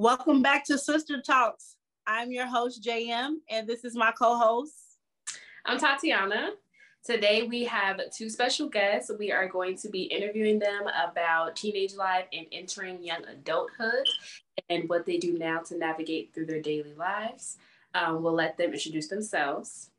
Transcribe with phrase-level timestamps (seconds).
[0.00, 1.76] Welcome back to Sister Talks.
[2.06, 4.72] I'm your host, JM, and this is my co host.
[5.66, 6.52] I'm Tatiana.
[7.04, 9.10] Today we have two special guests.
[9.18, 14.06] We are going to be interviewing them about teenage life and entering young adulthood
[14.70, 17.58] and what they do now to navigate through their daily lives.
[17.94, 19.90] Um, we'll let them introduce themselves.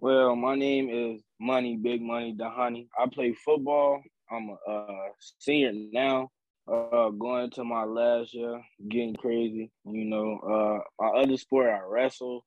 [0.00, 2.88] Well, my name is Money, Big Money, the Honey.
[2.98, 4.02] I play football.
[4.28, 5.08] I'm a uh,
[5.38, 6.32] senior now
[6.68, 9.70] uh, going to my last year, getting crazy.
[9.84, 12.44] You know, uh, my other sport, I wrestle,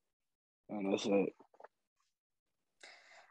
[0.70, 1.34] and that's it.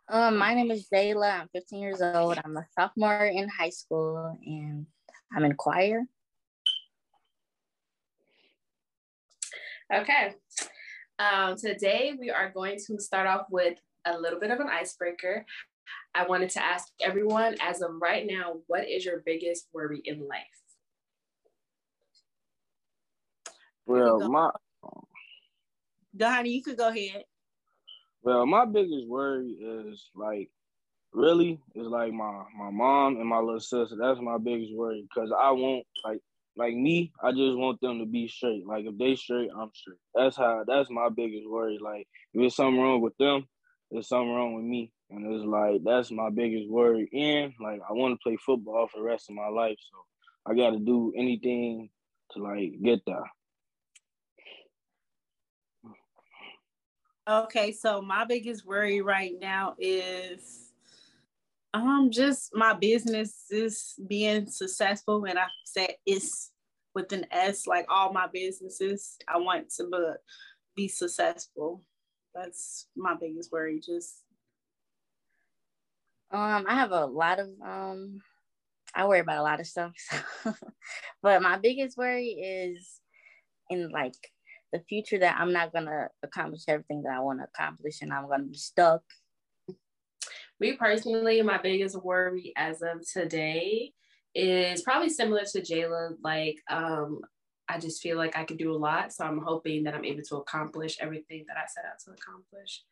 [0.08, 1.40] Um, my name is Jayla.
[1.40, 2.38] I'm 15 years old.
[2.44, 4.86] I'm a sophomore in high school, and
[5.34, 6.02] I'm in choir.
[9.92, 10.34] Okay.
[11.18, 15.46] Um, today we are going to start off with a little bit of an icebreaker.
[16.14, 20.26] I wanted to ask everyone, as of right now, what is your biggest worry in
[20.28, 20.63] life?
[23.86, 24.50] Well, my
[26.16, 27.24] Donnie, you could go ahead.
[28.22, 30.50] Well, my biggest worry is like
[31.12, 33.96] really is like my my mom and my little sister.
[33.96, 36.20] That's my biggest worry because I won't like
[36.56, 37.12] like me.
[37.22, 38.66] I just want them to be straight.
[38.66, 39.98] Like if they straight, I'm straight.
[40.14, 40.64] That's how.
[40.66, 41.78] That's my biggest worry.
[41.80, 43.46] Like if there's something wrong with them,
[43.90, 47.08] there's something wrong with me, and it's like that's my biggest worry.
[47.12, 50.54] And like I want to play football for the rest of my life, so I
[50.54, 51.90] got to do anything
[52.32, 53.30] to like get there.
[57.26, 60.72] Okay, so my biggest worry right now is
[61.72, 66.52] um just my business is being successful and I said it's
[66.94, 69.16] with an S like all my businesses.
[69.26, 70.16] I want to
[70.76, 71.82] be successful.
[72.34, 74.22] That's my biggest worry just
[76.30, 78.20] um I have a lot of um
[78.94, 79.92] I worry about a lot of stuff.
[81.22, 83.00] but my biggest worry is
[83.70, 84.14] in like
[84.74, 88.28] the future that I'm not gonna accomplish everything that I want to accomplish and I'm
[88.28, 89.02] gonna be stuck.
[90.58, 93.92] Me personally, my biggest worry as of today
[94.34, 96.16] is probably similar to Jayla.
[96.24, 97.20] Like, um,
[97.68, 99.12] I just feel like I could do a lot.
[99.12, 102.82] So I'm hoping that I'm able to accomplish everything that I set out to accomplish.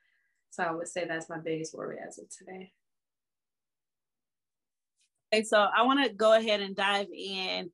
[0.51, 2.73] So I would say that's my biggest worry as of today.
[5.35, 7.71] Okay, so I want to go ahead and dive in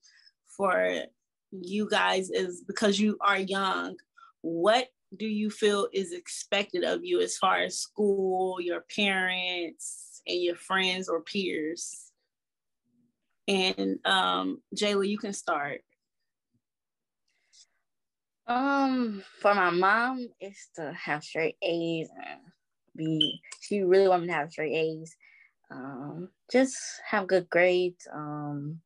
[0.57, 1.03] for
[1.51, 3.97] you guys is because you are young,
[4.43, 10.43] what do you feel is expected of you as far as school, your parents, and
[10.43, 12.13] your friends or peers?
[13.47, 15.81] And um, Jayla, you can start.
[18.47, 22.41] Um, for my mom, it's to have straight A's and
[22.97, 23.41] be.
[23.61, 25.17] She really wanted to have straight A's.
[25.71, 26.77] Um, just
[27.07, 28.07] have good grades.
[28.13, 28.81] Um,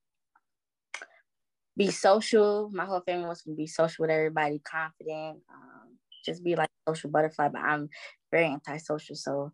[1.77, 2.71] be social.
[2.73, 6.71] My whole family wants me to be social with everybody, confident, um, just be like
[6.89, 7.49] social butterfly.
[7.49, 7.89] But I'm
[8.31, 9.53] very antisocial, so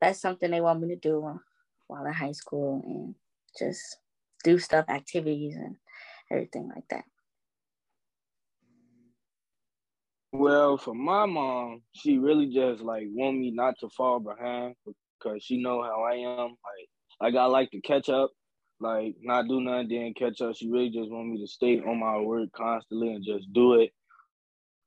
[0.00, 1.40] that's something they want me to do
[1.86, 3.14] while in high school and
[3.58, 3.98] just
[4.42, 5.76] do stuff, activities, and
[6.30, 7.04] everything like that.
[10.32, 15.44] Well, for my mom, she really just like want me not to fall behind because
[15.44, 16.48] she know how I am.
[16.50, 16.88] Like,
[17.20, 18.32] like I like to catch up
[18.80, 20.56] like not do nothing, then catch up.
[20.56, 23.90] She really just want me to stay on my work constantly and just do it.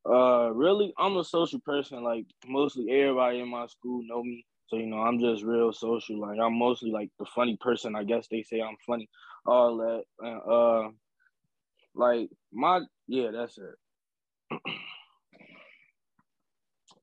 [0.08, 2.04] Uh, really, I'm a social person.
[2.04, 6.20] Like mostly everybody in my school know me, so you know I'm just real social.
[6.20, 7.96] Like I'm mostly like the funny person.
[7.96, 9.10] I guess they say I'm funny.
[9.46, 10.04] All that.
[10.20, 10.90] And, uh,
[11.96, 14.62] like my yeah, that's it.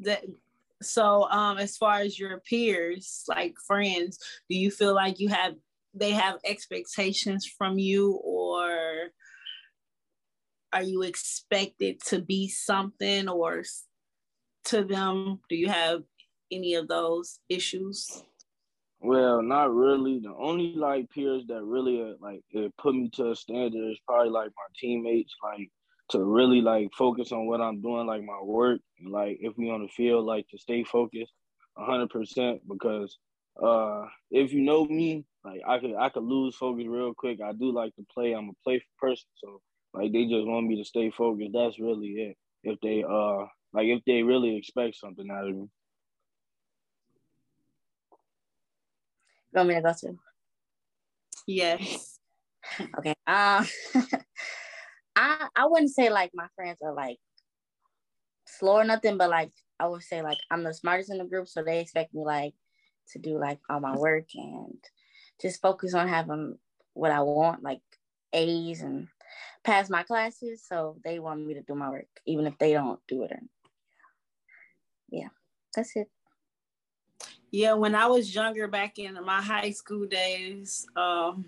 [0.01, 0.25] that
[0.83, 4.19] so um as far as your peers like friends
[4.51, 5.55] do you feel like you have
[5.95, 9.11] they have expectations from you or
[10.73, 13.63] are you expected to be something or
[14.67, 15.41] to them?
[15.49, 16.03] Do you have
[16.51, 18.23] any of those issues?
[19.01, 20.21] Well not really.
[20.21, 22.43] The only like peers that really uh, like
[22.79, 25.71] put me to a standard is probably like my teammates like
[26.11, 29.71] to really like focus on what i'm doing like my work and like if we
[29.71, 31.33] on the field like to stay focused
[31.79, 33.19] 100% because
[33.63, 37.41] uh if you know me like I could I could lose focus real quick.
[37.43, 38.33] I do like to play.
[38.33, 39.61] I'm a playful person, so
[39.93, 41.51] like they just want me to stay focused.
[41.53, 42.37] That's really it.
[42.63, 45.69] If they uh like if they really expect something out of me.
[49.53, 50.19] You want me to go to?
[51.47, 52.19] Yes.
[52.99, 53.15] okay.
[53.27, 53.67] Um
[55.17, 57.19] I I wouldn't say like my friends are like
[58.47, 61.49] slow or nothing, but like I would say like I'm the smartest in the group,
[61.49, 62.55] so they expect me like
[63.13, 64.83] to do like all my work and
[65.41, 66.59] just focus on having
[66.95, 67.81] what I want, like
[68.33, 69.09] A's and
[69.65, 73.01] pass my classes, so they want me to do my work, even if they don't
[73.09, 73.33] do it.
[75.11, 75.29] Yeah,
[75.75, 76.11] that's it.
[77.51, 81.45] Yeah, when I was younger, back in my high school days, um,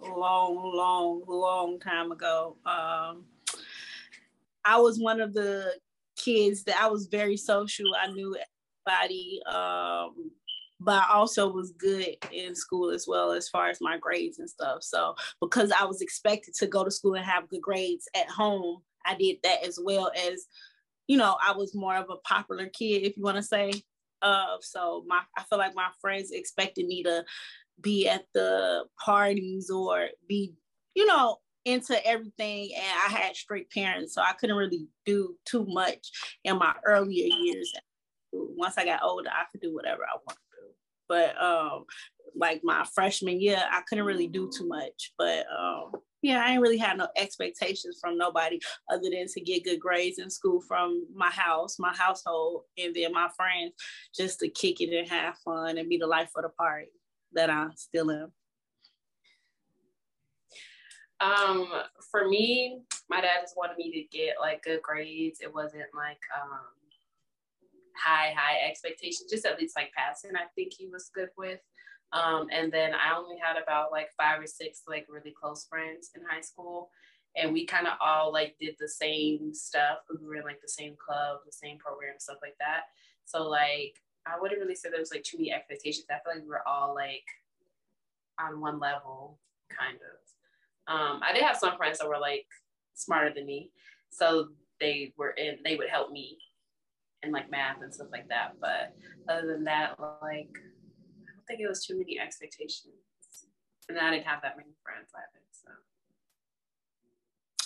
[0.00, 3.24] long, long, long time ago, um,
[4.64, 5.74] I was one of the
[6.16, 7.86] kids that I was very social.
[8.00, 8.36] I knew
[8.86, 10.30] everybody, um,
[10.80, 14.48] but I also was good in school as well as far as my grades and
[14.48, 14.82] stuff.
[14.82, 18.82] So because I was expected to go to school and have good grades at home,
[19.04, 20.46] I did that as well as,
[21.08, 23.72] you know, I was more of a popular kid, if you want to say.
[24.22, 27.24] Uh, so my I feel like my friends expected me to
[27.80, 30.54] be at the parties or be,
[30.94, 35.66] you know, into everything and I had strict parents, so I couldn't really do too
[35.68, 36.10] much
[36.44, 37.72] in my earlier years.
[38.32, 40.47] Once I got older, I could do whatever I want to do.
[41.08, 41.84] But um,
[42.34, 45.12] like my freshman year, I couldn't really do too much.
[45.18, 48.58] But um, yeah, I ain't really had no expectations from nobody
[48.90, 53.12] other than to get good grades in school from my house, my household, and then
[53.12, 53.72] my friends,
[54.16, 56.88] just to kick it and have fun and be the life of the party
[57.32, 58.32] that I still am.
[61.20, 61.68] Um,
[62.10, 65.40] for me, my dad just wanted me to get like good grades.
[65.40, 66.60] It wasn't like um
[67.98, 71.60] high, high expectations, just at least like passing, I think he was good with.
[72.12, 76.10] Um, and then I only had about like five or six like really close friends
[76.14, 76.90] in high school.
[77.36, 79.98] And we kind of all like did the same stuff.
[80.08, 82.84] We were in like the same club, the same program, stuff like that.
[83.26, 83.94] So like
[84.26, 86.06] I wouldn't really say there was like too many expectations.
[86.10, 87.24] I feel like we were all like
[88.40, 89.38] on one level,
[89.78, 90.92] kind of.
[90.94, 92.46] Um, I did have some friends that were like
[92.94, 93.70] smarter than me,
[94.10, 94.48] so
[94.80, 95.58] they were in.
[95.64, 96.38] They would help me
[97.22, 98.52] in like math and stuff like that.
[98.60, 98.94] But
[99.28, 102.94] other than that, like I don't think it was too many expectations,
[103.88, 105.42] and I didn't have that many friends either.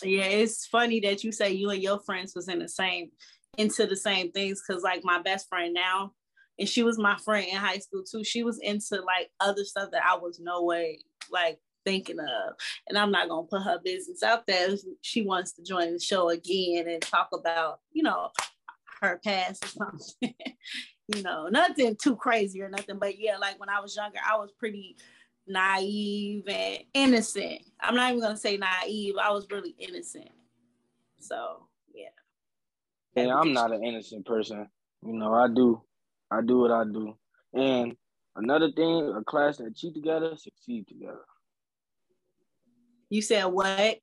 [0.00, 3.10] So yeah, it's funny that you say you and your friends was in the same
[3.58, 6.12] into the same things because like my best friend now
[6.58, 9.90] and she was my friend in high school too she was into like other stuff
[9.93, 10.98] that i was no way
[11.31, 12.55] like thinking of.
[12.88, 14.69] And I'm not gonna put her business out there.
[15.00, 18.31] She wants to join the show again and talk about, you know,
[19.02, 20.34] her past or something.
[21.14, 22.99] you know, nothing too crazy or nothing.
[22.99, 24.96] But yeah, like when I was younger, I was pretty
[25.46, 27.62] naive and innocent.
[27.81, 29.16] I'm not even gonna say naive.
[29.22, 30.31] I was really innocent.
[31.19, 32.08] So yeah.
[33.16, 34.69] And I'm not an innocent person.
[35.05, 35.82] You know, I do,
[36.31, 37.16] I do what I do.
[37.52, 37.96] And
[38.37, 41.25] another thing, a class that cheat together succeed together.
[43.10, 43.98] You said what?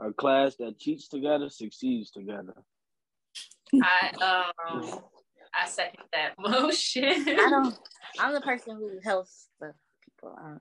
[0.00, 2.54] A class that cheats together succeeds together.
[3.74, 5.00] I um
[5.54, 7.04] I second that motion.
[7.04, 7.74] I don't.
[8.18, 9.72] I'm the person who helps the
[10.04, 10.36] people.
[10.40, 10.60] Um,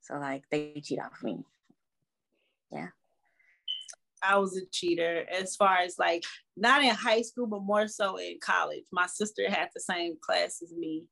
[0.00, 1.44] so like they cheat off me.
[2.72, 2.88] Yeah.
[4.22, 6.24] I was a cheater as far as like
[6.56, 8.84] not in high school, but more so in college.
[8.92, 11.04] My sister had the same class as me,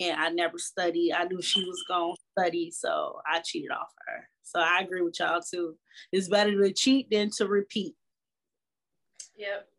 [0.00, 1.12] and I never studied.
[1.12, 4.28] I knew she was gonna study, so I cheated off her.
[4.42, 5.76] So I agree with y'all too.
[6.12, 7.94] It's better to cheat than to repeat.
[9.36, 9.69] Yep.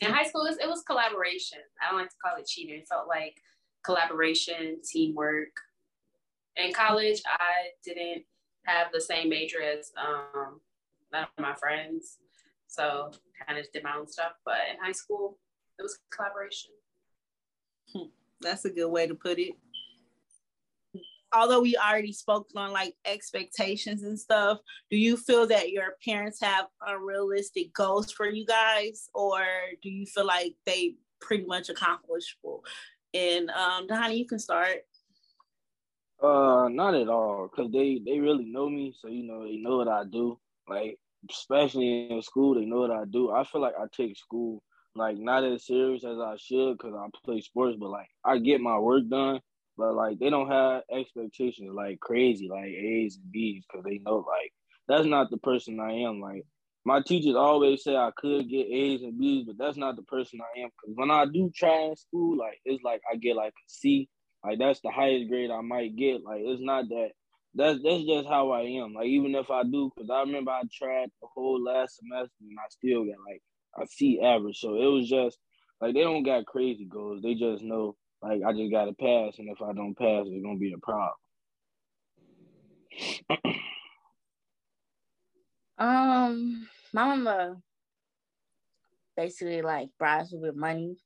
[0.00, 1.58] In high school, it was collaboration.
[1.82, 2.76] I don't like to call it cheating.
[2.76, 3.36] It felt like
[3.84, 5.54] collaboration, teamwork.
[6.56, 8.24] In college, I didn't
[8.66, 10.60] have the same major as um,
[11.12, 12.18] none of my friends,
[12.66, 13.10] so
[13.46, 14.32] kind of did my own stuff.
[14.44, 15.38] But in high school,
[15.78, 16.70] it was collaboration.
[17.92, 18.08] Hmm.
[18.40, 19.52] That's a good way to put it
[21.32, 24.58] although we already spoke on like expectations and stuff,
[24.90, 29.40] do you feel that your parents have unrealistic goals for you guys, or
[29.82, 32.64] do you feel like they pretty much accomplishable?
[33.14, 34.78] And um, Donnie, you can start.
[36.22, 39.76] Uh, not at all, cause they they really know me, so you know they know
[39.76, 40.38] what I do.
[40.68, 40.98] Like
[41.30, 43.30] especially in school, they know what I do.
[43.30, 44.62] I feel like I take school
[44.96, 48.60] like not as serious as I should, cause I play sports, but like I get
[48.60, 49.40] my work done
[49.78, 54.16] but like they don't have expectations like crazy, like A's and B's, because they know
[54.16, 54.52] like
[54.88, 56.20] that's not the person I am.
[56.20, 56.44] Like
[56.84, 60.40] my teachers always say I could get A's and B's, but that's not the person
[60.40, 60.70] I am.
[60.70, 64.08] Because when I do try in school, like it's like I get like a C,
[64.44, 66.24] like that's the highest grade I might get.
[66.24, 67.10] Like it's not that.
[67.54, 68.94] That's that's just how I am.
[68.94, 72.58] Like even if I do, because I remember I tried the whole last semester and
[72.58, 73.42] I still got like
[73.80, 74.58] a C average.
[74.58, 75.38] So it was just
[75.80, 77.22] like they don't got crazy goals.
[77.22, 80.58] They just know like I just gotta pass, and if I don't pass, it's gonna
[80.58, 81.14] be a problem.
[85.78, 87.56] um, my mama
[89.16, 90.96] basically like bribes me with money.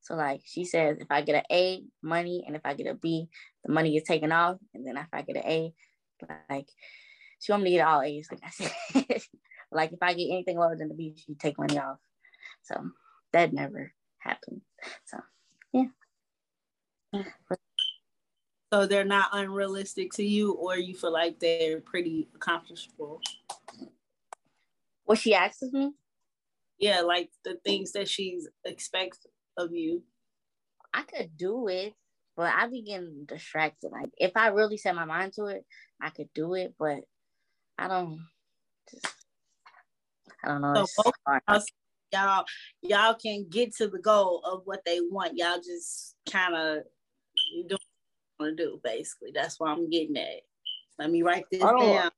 [0.00, 2.94] So like she says, if I get an A, money, and if I get a
[2.94, 3.28] B,
[3.64, 5.74] the money is taken off, and then if I get an A,
[6.50, 6.68] like
[7.40, 9.22] she want me to get all A's, like I said.
[9.72, 11.98] Like if I get anything lower than the B, she take money off.
[12.62, 12.74] So
[13.32, 14.60] that never happened.
[15.06, 15.18] So
[15.72, 15.86] yeah.
[18.72, 23.20] So they're not unrealistic to you, or you feel like they're pretty accomplishable.
[25.04, 25.92] What she asks of me?
[26.78, 29.26] Yeah, like the things that she expects
[29.58, 30.02] of you.
[30.94, 31.94] I could do it,
[32.34, 33.92] but I be getting distracted.
[33.92, 35.66] Like if I really set my mind to it,
[36.00, 37.00] I could do it, but
[37.78, 38.26] I don't.
[38.90, 39.06] Just,
[40.44, 40.86] I don't know.
[40.86, 41.12] So
[42.12, 42.44] y'all,
[42.80, 45.36] y'all can get to the goal of what they want.
[45.36, 46.84] Y'all just kind of
[47.52, 47.80] you don't
[48.40, 48.80] want to do.
[48.82, 50.42] Basically, that's why I'm getting at.
[50.98, 52.10] Let me write this I down.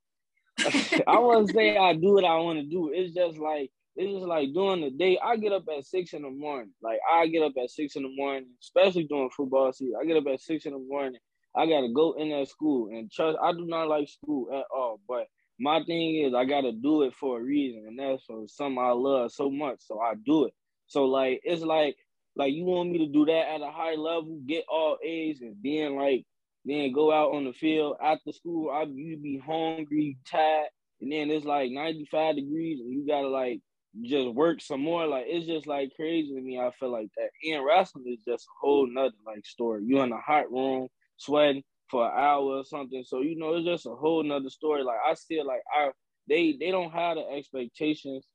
[1.06, 2.92] I wouldn't say I do what I want to do.
[2.94, 5.18] It's just like it's just like during the day.
[5.22, 6.72] I get up at six in the morning.
[6.82, 9.94] Like I get up at six in the morning, especially during football season.
[10.00, 11.20] I get up at six in the morning.
[11.56, 13.38] I gotta go in that school and trust.
[13.40, 15.26] I do not like school at all, but
[15.60, 18.90] my thing is I gotta do it for a reason, and that's for something I
[18.90, 19.78] love so much.
[19.80, 20.54] So I do it.
[20.86, 21.96] So like it's like
[22.36, 25.56] like you want me to do that at a high level, get all A's, and
[25.62, 26.24] then like
[26.64, 28.70] then go out on the field after school.
[28.70, 30.68] I you be hungry, tired,
[31.00, 33.60] and then it's like ninety five degrees, and you gotta like
[34.02, 35.06] just work some more.
[35.06, 36.58] Like it's just like crazy to me.
[36.58, 37.30] I feel like that.
[37.48, 39.84] And wrestling is just a whole nother like story.
[39.84, 43.04] You in a hot room, sweating for an hour or something.
[43.06, 44.82] So you know, it's just a whole nother story.
[44.82, 45.90] Like I still like I
[46.28, 48.26] they they don't have the expectations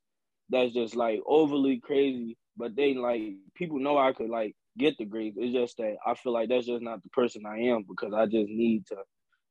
[0.48, 3.22] that's just like overly crazy, but they like
[3.54, 5.36] people know I could like get the grades.
[5.38, 8.24] It's just that I feel like that's just not the person I am because I
[8.26, 8.96] just need to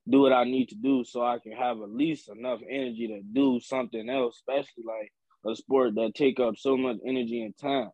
[0.09, 3.21] do what I need to do so I can have at least enough energy to
[3.21, 5.11] do something else, especially like
[5.45, 7.91] a sport that take up so much energy and time.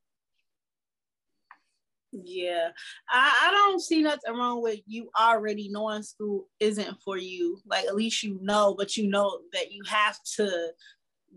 [2.24, 2.70] Yeah,
[3.10, 7.60] I, I don't see nothing wrong with you already knowing school isn't for you.
[7.66, 10.70] Like at least you know, but you know that you have to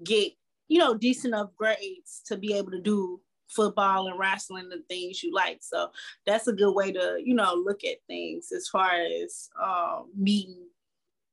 [0.05, 0.33] get
[0.69, 5.23] you know decent enough grades to be able to do football and wrestling the things
[5.23, 5.59] you like.
[5.62, 5.90] So
[6.26, 10.67] that's a good way to you know look at things as far as um, meeting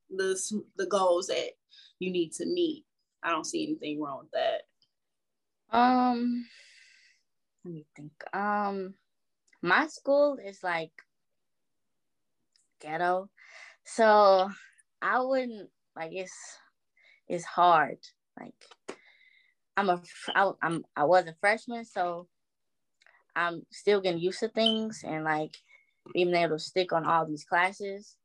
[0.10, 0.40] the
[0.78, 1.52] the goals that
[2.00, 2.86] you need to meet.
[3.24, 4.62] I don't see anything wrong with that.
[5.78, 6.46] Um,
[7.64, 8.12] let me think.
[8.34, 8.94] Um,
[9.62, 10.92] my school is like
[12.80, 13.30] ghetto,
[13.84, 14.50] so
[15.02, 16.60] I wouldn't like it's
[17.28, 17.98] it's hard.
[18.40, 18.54] Like
[19.78, 20.02] I'm a
[20.34, 22.28] I, I'm I was a freshman, so
[23.36, 25.58] I'm still getting used to things and like
[26.14, 28.16] being able to stick on all these classes.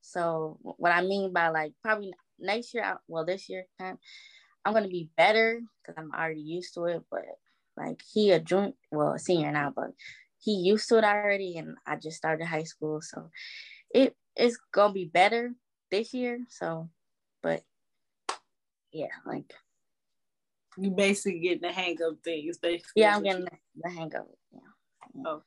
[0.00, 3.98] So what I mean by like probably next year, well this year, I'm
[4.74, 7.02] gonna be better because I'm already used to it.
[7.10, 7.24] But
[7.76, 9.90] like he a junior, well a senior now, but
[10.40, 13.30] he used to it already, and I just started high school, so
[13.90, 15.52] it's gonna be better
[15.90, 16.40] this year.
[16.48, 16.90] So,
[17.42, 17.62] but
[18.92, 19.52] yeah, like
[20.76, 22.58] you basically getting the hang of things.
[22.58, 23.48] Basically, yeah, I'm getting you...
[23.82, 24.38] the hang of it.
[24.52, 25.22] Yeah.
[25.26, 25.42] Oh.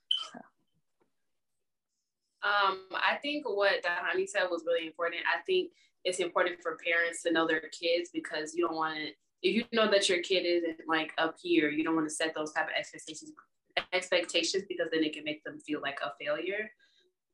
[2.44, 5.22] Um, I think what Dahani said was really important.
[5.28, 5.72] I think
[6.04, 9.12] it's important for parents to know their kids because you don't want to
[9.44, 12.34] if you know that your kid isn't like up here, you don't want to set
[12.36, 13.32] those type of expectations
[13.94, 16.70] expectations because then it can make them feel like a failure.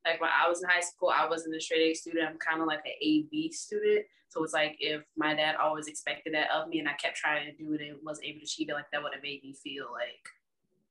[0.07, 2.29] Like when I was in high school, I wasn't a straight A student.
[2.29, 4.05] I'm kind of like an A B student.
[4.29, 7.45] So it's like if my dad always expected that of me and I kept trying
[7.45, 9.53] to do it and wasn't able to achieve it, like that would have made me
[9.53, 10.23] feel like,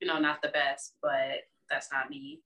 [0.00, 2.40] you know, not the best, but that's not me.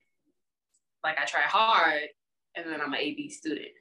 [1.03, 2.09] Like I try hard
[2.55, 3.75] and then I'm an A B student.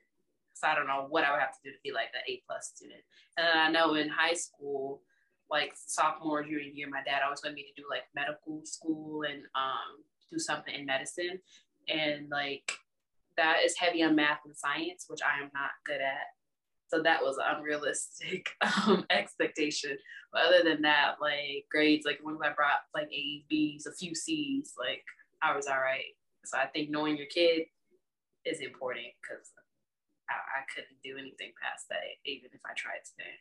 [0.53, 2.41] So I don't know what I would have to do to be like the A
[2.47, 3.01] plus student.
[3.37, 5.01] And I know in high school,
[5.49, 9.43] like sophomore, junior year, my dad always wanted me to do like medical school and
[9.55, 11.39] um, do something in medicine.
[11.91, 12.71] And like
[13.37, 16.27] that is heavy on math and science, which I am not good at.
[16.89, 18.49] So that was an unrealistic
[18.87, 19.97] um, expectation.
[20.31, 24.13] But other than that, like grades, like once I brought like A's, B's, a few
[24.13, 25.03] C's, like
[25.41, 26.15] I was all right.
[26.45, 27.63] So I think knowing your kid
[28.45, 29.51] is important because
[30.29, 33.35] I, I couldn't do anything past that, even if I tried today.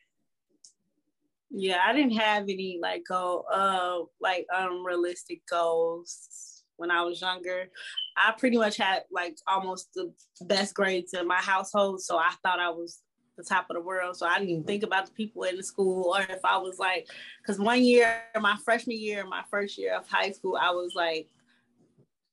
[1.51, 6.48] Yeah, I didn't have any like go uh like unrealistic goals
[6.79, 7.69] when I was younger.
[8.17, 12.59] I pretty much had like almost the best grades in my household, so I thought
[12.59, 13.01] I was
[13.39, 14.17] the top of the world.
[14.17, 16.77] So I didn't even think about the people in the school or if I was
[16.77, 17.07] like,
[17.41, 21.29] because one year, my freshman year, my first year of high school, I was like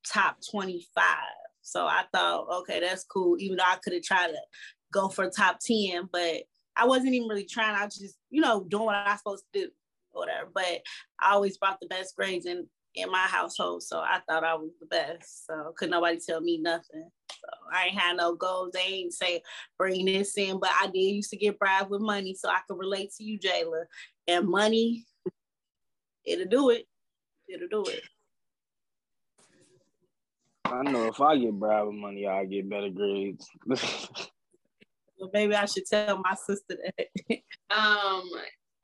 [0.07, 1.05] top 25.
[1.62, 3.37] So I thought, okay, that's cool.
[3.38, 4.38] Even though I could have tried to
[4.93, 6.43] go for top 10, but
[6.76, 7.75] I wasn't even really trying.
[7.75, 9.71] I was just, you know, doing what I was supposed to do,
[10.12, 10.50] whatever.
[10.53, 10.83] But
[11.21, 12.47] I always brought the best grades.
[12.47, 13.83] And in my household.
[13.83, 15.47] So I thought I was the best.
[15.47, 17.09] So could nobody tell me nothing.
[17.31, 18.71] So I ain't had no goals.
[18.73, 19.43] They ain't say
[19.79, 22.35] bring this in, but I did used to get bribed with money.
[22.35, 23.85] So I could relate to you, Jayla.
[24.26, 25.05] And money,
[26.25, 26.87] it'll do it.
[27.49, 28.00] It'll do it.
[30.65, 33.49] I know if I get bribed with money, I get better grades.
[33.67, 37.38] well, maybe I should tell my sister that.
[37.71, 38.29] um,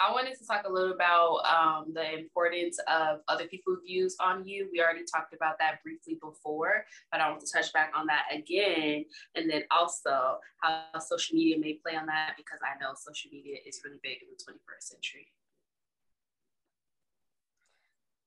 [0.03, 4.45] I wanted to talk a little about um, the importance of other people's views on
[4.47, 4.69] you.
[4.73, 8.25] We already talked about that briefly before, but I want to touch back on that
[8.33, 9.05] again.
[9.37, 13.59] And then also how social media may play on that because I know social media
[13.65, 15.29] is really big in the 21st century.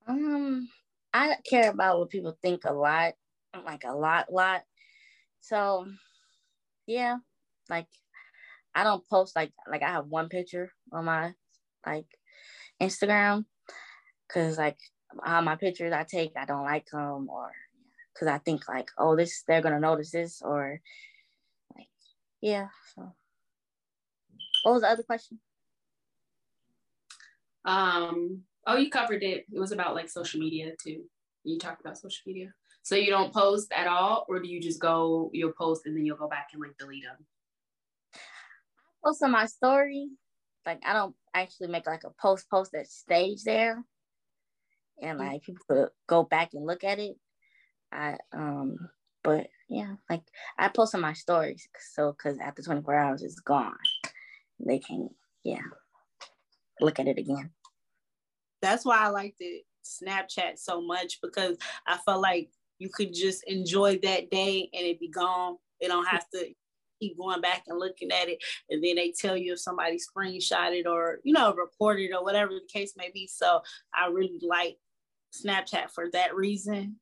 [0.07, 0.69] Um,
[1.13, 3.15] I care about what people think a lot,
[3.65, 4.61] like a lot, lot.
[5.41, 5.87] So,
[6.87, 7.17] yeah,
[7.69, 7.87] like
[8.73, 11.33] I don't post like like I have one picture on my
[11.85, 12.07] like
[12.81, 13.45] Instagram
[14.27, 14.77] because like
[15.25, 17.51] all my pictures I take, I don't like them or
[18.13, 20.79] because I think like, oh, this they're gonna notice this or
[21.75, 21.87] like,
[22.41, 22.67] yeah.
[22.95, 23.13] So,
[24.63, 25.39] what was the other question?
[27.63, 28.43] Um.
[28.67, 29.45] Oh, you covered it.
[29.51, 31.03] It was about like social media too.
[31.43, 32.51] You talked about social media.
[32.81, 35.29] So you don't post at all, or do you just go?
[35.33, 37.25] You'll post and then you'll go back and like delete them.
[38.13, 40.09] I post on my story.
[40.65, 43.83] Like I don't actually make like a post post that stays there.
[45.01, 45.27] And mm-hmm.
[45.27, 47.17] like people could go back and look at it.
[47.91, 48.77] I um
[49.23, 50.21] but yeah like
[50.59, 53.75] i post on my stories so because after 24 hours it's gone.
[54.65, 55.09] They can
[55.43, 55.61] yeah
[56.81, 57.51] look at it again.
[58.61, 62.49] That's why i like the snapchat so much because i felt like
[62.79, 65.57] you could just enjoy that day and it be gone.
[65.79, 66.49] It don't have to
[67.05, 70.71] keep going back and looking at it and then they tell you if somebody screenshot
[70.71, 73.27] it or you know recorded or whatever the case may be.
[73.27, 73.61] So
[73.93, 74.77] i really like
[75.35, 76.97] snapchat for that reason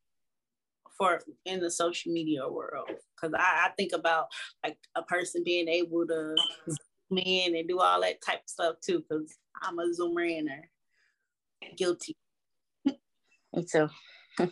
[0.98, 2.90] for in the social media world.
[2.90, 4.28] Because I, I, think about
[4.64, 6.36] like a person being able to
[6.68, 10.70] zoom in and do all that type of stuff too because i'm a zoomer inner
[11.78, 12.16] guilty.
[12.86, 13.90] Me too.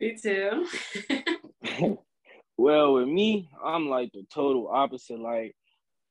[0.00, 0.66] Me too
[2.62, 5.18] Well, with me, I'm like the total opposite.
[5.18, 5.56] Like,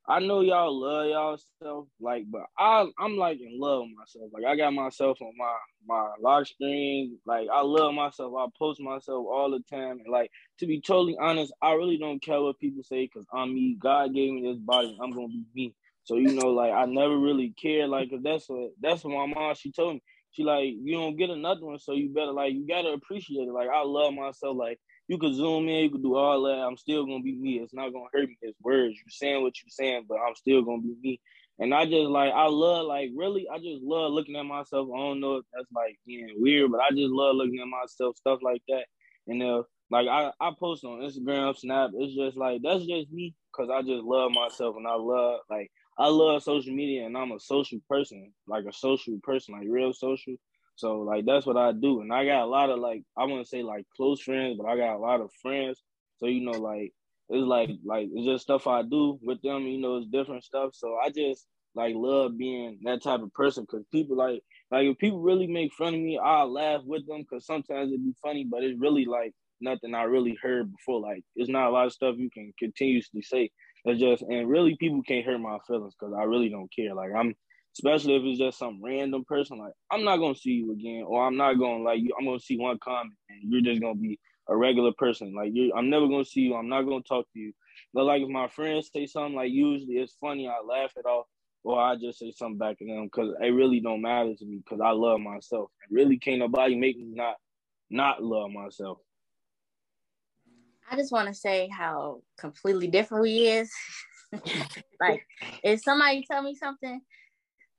[0.05, 4.31] I know y'all love y'all stuff, like, but I I'm like in love with myself.
[4.33, 5.55] Like, I got myself on my
[5.87, 7.19] my lock screen.
[7.25, 8.33] Like, I love myself.
[8.37, 10.01] I post myself all the time.
[10.03, 13.53] And like, to be totally honest, I really don't care what people say because I'm
[13.53, 13.77] me.
[13.79, 14.97] God gave me this body.
[15.01, 15.73] I'm gonna be me.
[16.03, 17.87] So you know, like, I never really care.
[17.87, 20.03] Like, that's what that's what my mom she told me.
[20.31, 23.51] She like, you don't get another one, so you better like you gotta appreciate it.
[23.51, 24.55] Like, I love myself.
[24.57, 26.59] Like you could zoom in, you could do all that.
[26.59, 27.59] I'm still gonna be me.
[27.59, 28.37] It's not gonna hurt me.
[28.41, 28.95] It's words.
[28.95, 31.19] You saying what you saying, but I'm still gonna be me.
[31.59, 34.87] And I just like I love like really I just love looking at myself.
[34.93, 38.15] I don't know if that's like being weird, but I just love looking at myself,
[38.17, 38.85] stuff like that.
[39.27, 43.35] And uh like I, I post on Instagram, Snap, it's just like that's just me
[43.51, 47.31] because I just love myself and I love like I love social media and I'm
[47.31, 50.35] a social person, like a social person, like real social.
[50.75, 53.43] So like that's what I do, and I got a lot of like I want
[53.43, 55.81] to say like close friends, but I got a lot of friends.
[56.17, 56.93] So you know like
[57.29, 59.63] it's like like it's just stuff I do with them.
[59.63, 60.71] You know it's different stuff.
[60.73, 64.97] So I just like love being that type of person because people like like if
[64.97, 68.45] people really make fun of me, I'll laugh with them because sometimes it'd be funny,
[68.49, 70.99] but it's really like nothing I really heard before.
[71.01, 73.51] Like it's not a lot of stuff you can continuously say.
[73.85, 76.93] It's just and really people can't hurt my feelings because I really don't care.
[76.93, 77.35] Like I'm
[77.73, 79.59] especially if it's just some random person.
[79.59, 82.11] Like I'm not gonna see you again, or I'm not gonna like you.
[82.17, 85.33] I'm gonna see one comment, and you're just gonna be a regular person.
[85.33, 86.55] Like you, I'm never gonna see you.
[86.55, 87.53] I'm not gonna talk to you.
[87.93, 91.25] But like if my friends say something, like usually it's funny, I laugh it off,
[91.63, 94.57] or I just say something back to them because it really don't matter to me
[94.63, 95.71] because I love myself.
[95.81, 97.35] And really, can't nobody make me not
[97.89, 98.99] not love myself.
[100.91, 103.71] I just want to say how completely different we is.
[104.99, 105.25] like
[105.63, 107.01] if somebody tell me something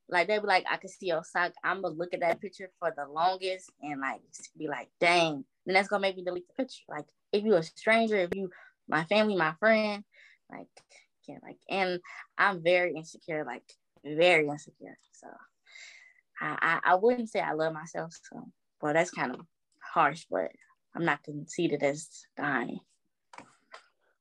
[0.09, 1.53] like they be like, I can see your sock.
[1.63, 4.21] I'm gonna look at that picture for the longest and like
[4.59, 5.45] be like, dang.
[5.67, 6.83] Then that's gonna make me delete the picture.
[6.89, 8.51] Like if you a stranger, if you
[8.89, 10.05] my family, my friend,
[10.51, 10.69] like
[11.29, 12.01] yeah, like and
[12.39, 13.63] I'm very insecure, like
[14.05, 14.99] very insecure.
[15.13, 15.29] So
[16.41, 18.15] I, I, I wouldn't say I love myself.
[18.31, 18.43] So
[18.81, 19.41] well that's kind of
[19.95, 20.51] harsh, but
[20.95, 22.81] I'm not conceited as dying.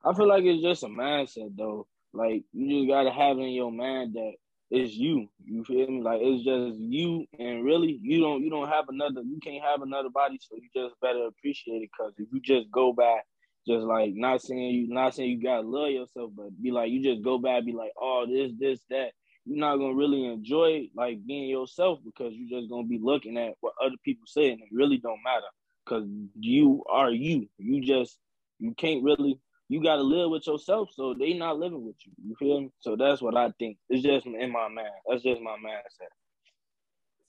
[0.04, 1.88] I feel like it's just a mindset though.
[2.14, 4.34] Like you just gotta have in your mind that
[4.70, 5.28] it's you.
[5.46, 6.02] You feel me?
[6.02, 9.22] Like it's just you, and really, you don't you don't have another.
[9.22, 11.90] You can't have another body, so you just better appreciate it.
[11.98, 13.26] Cause if you just go back,
[13.68, 17.04] just like not saying you, not saying you gotta love yourself, but be like you
[17.04, 19.12] just go back, be like, oh, this, this, that.
[19.46, 23.54] You're not gonna really enjoy like being yourself because you're just gonna be looking at
[23.62, 25.48] what other people say, and it really don't matter.
[25.86, 26.08] because
[26.40, 27.48] you are you.
[27.58, 28.18] You just
[28.60, 29.40] you can't really
[29.72, 32.12] you gotta live with yourself, so they not living with you.
[32.28, 32.72] You feel me?
[32.82, 33.78] So that's what I think.
[33.90, 34.90] It's just in my mind.
[35.08, 36.12] That's just my mindset.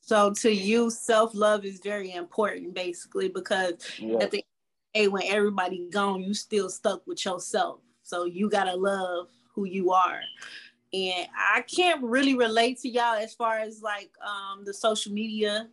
[0.00, 4.18] So to you, self love is very important, basically, because yeah.
[4.18, 4.44] at the
[4.92, 7.78] end, when everybody gone, you still stuck with yourself.
[8.02, 10.18] So you gotta love who you are.
[10.92, 15.68] And I can't really relate to y'all as far as like um, the social media,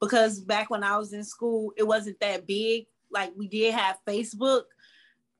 [0.00, 2.86] because back when I was in school, it wasn't that big.
[3.10, 4.62] Like we did have Facebook,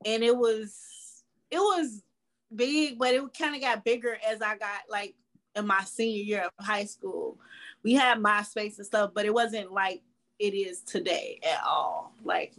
[0.03, 2.03] and it was it was
[2.53, 5.15] big, but it kind of got bigger as I got like
[5.55, 7.39] in my senior year of high school.
[7.83, 10.01] We had MySpace and stuff, but it wasn't like
[10.39, 12.13] it is today at all.
[12.23, 12.53] Like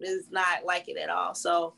[0.00, 1.34] it's not like it at all.
[1.34, 1.74] So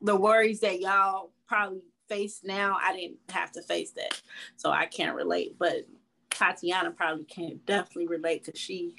[0.00, 4.20] the worries that y'all probably face now, I didn't have to face that,
[4.56, 5.56] so I can't relate.
[5.58, 5.86] But
[6.30, 8.96] Tatiana probably can definitely relate because she,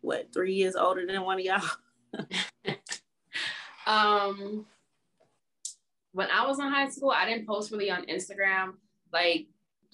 [0.00, 1.62] what, three years older than one of y'all.
[3.86, 4.66] um,
[6.12, 8.74] when I was in high school, I didn't post really on Instagram.
[9.12, 9.46] Like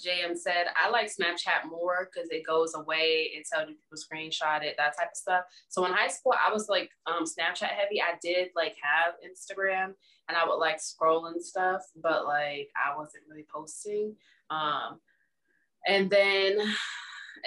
[0.04, 3.30] JM said, I like Snapchat more because it goes away.
[3.34, 5.44] It tells you people screenshot it, that type of stuff.
[5.68, 8.00] So in high school, I was like um, Snapchat heavy.
[8.00, 9.94] I did like have Instagram
[10.28, 14.14] and I would like scroll and stuff, but like I wasn't really posting.
[14.50, 15.00] Um,
[15.86, 16.58] and then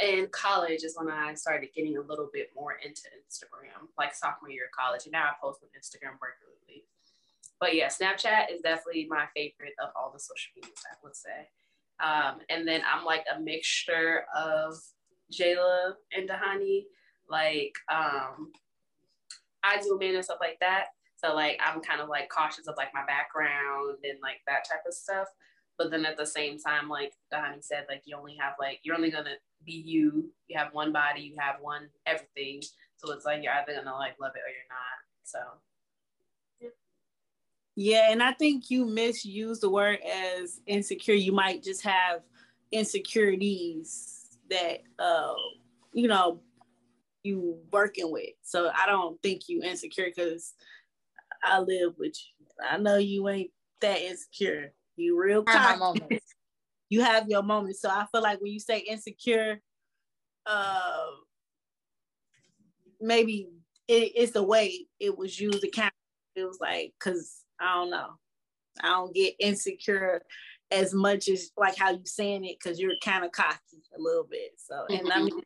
[0.02, 4.50] in college is when I started getting a little bit more into Instagram, like sophomore
[4.50, 5.06] year of college.
[5.06, 6.86] And now I post on Instagram regularly.
[7.60, 11.50] But yeah, Snapchat is definitely my favorite of all the social medias, I would say.
[12.00, 14.76] Um, and then I'm like a mixture of
[15.32, 16.86] Jayla and Dahani.
[17.30, 18.52] Like, um,
[19.64, 20.88] I do men and stuff like that.
[21.24, 24.82] So like I'm kind of like cautious of like my background and like that type
[24.88, 25.28] of stuff.
[25.78, 28.96] But then at the same time, like Dahani said, like you only have like you're
[28.96, 30.32] only gonna be you.
[30.48, 32.62] You have one body, you have one everything.
[32.98, 35.00] So it's like you're either gonna like love it or you're not.
[35.24, 35.40] So
[37.76, 41.16] yeah, and I think you misuse the word as insecure.
[41.16, 42.22] You might just have
[42.72, 45.34] insecurities that uh
[45.94, 46.42] you know
[47.24, 48.32] you working with.
[48.42, 50.54] So I don't think you insecure because
[51.44, 52.46] I live with you.
[52.70, 54.74] I know you ain't that insecure.
[54.96, 55.80] You real cocky.
[56.92, 57.82] You have your moments.
[57.82, 59.62] So I feel like when you say insecure,
[60.46, 61.06] uh
[63.00, 63.48] maybe
[63.88, 65.64] it, it's the way it was used.
[65.64, 68.10] It kind of, it was like because I don't know.
[68.84, 70.22] I don't get insecure
[70.70, 73.58] as much as like how you saying it because you're kind of cocky
[73.98, 74.52] a little bit.
[74.58, 75.12] So and mm-hmm.
[75.12, 75.42] I mean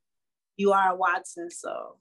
[0.58, 1.98] you are Watson, so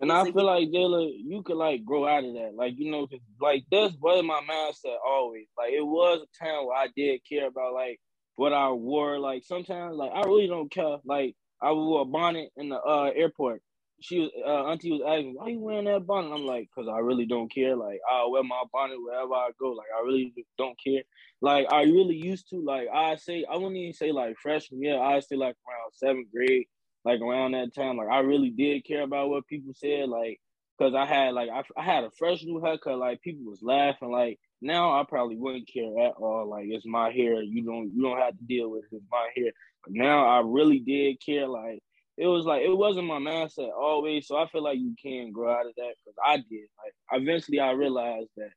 [0.00, 2.52] and I feel like Jayla, you could like grow out of that.
[2.54, 5.46] Like, you know, cause like that's was my mindset always.
[5.56, 8.00] Like it was a time where I did care about like
[8.36, 9.18] what I wore.
[9.18, 10.98] Like sometimes like I really don't care.
[11.04, 13.62] Like I wore a bonnet in the uh, airport
[14.04, 16.34] she was uh, auntie was asking, why you wearing that bonnet?
[16.34, 17.74] I'm like, cause I really don't care.
[17.74, 19.70] Like I'll wear my bonnet wherever I go.
[19.70, 21.02] Like I really don't care.
[21.40, 22.62] Like I really used to.
[22.62, 25.00] Like I say, I wouldn't even say like freshman year.
[25.00, 26.66] I say like around seventh grade,
[27.04, 27.96] like around that time.
[27.96, 30.08] Like I really did care about what people said.
[30.08, 30.38] Like
[30.78, 32.98] cause I had like I, I had a fresh new haircut.
[32.98, 34.10] Like people was laughing.
[34.10, 36.48] Like now I probably wouldn't care at all.
[36.48, 37.42] Like it's my hair.
[37.42, 38.96] You don't you don't have to deal with it.
[38.96, 39.52] It's my hair.
[39.84, 41.46] But now I really did care.
[41.46, 41.80] Like
[42.16, 44.26] it was like it wasn't my mindset always.
[44.26, 46.66] So I feel like you can grow out of that because I did.
[46.82, 48.50] Like eventually, I realized that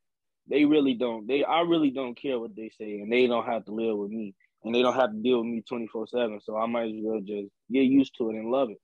[0.49, 1.27] they really don't.
[1.27, 4.11] They I really don't care what they say, and they don't have to live with
[4.11, 6.39] me, and they don't have to deal with me twenty four seven.
[6.41, 8.79] So I might as well just get used to it and love it.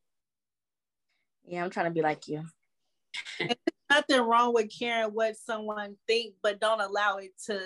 [1.45, 2.43] Yeah, I'm trying to be like you.
[3.89, 7.59] nothing wrong with caring what someone think, but don't allow it to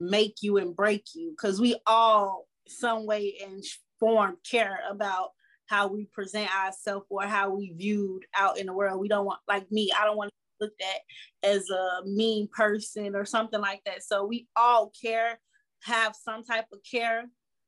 [0.00, 1.30] make you and break you.
[1.30, 3.62] Because we all, some way and
[3.98, 5.30] form, care about
[5.66, 9.00] how we present ourselves or how we viewed out in the world.
[9.00, 12.48] We don't want like me, I don't want to be looked at as a mean
[12.54, 14.02] person or something like that.
[14.02, 15.38] So we all care,
[15.82, 17.24] have some type of care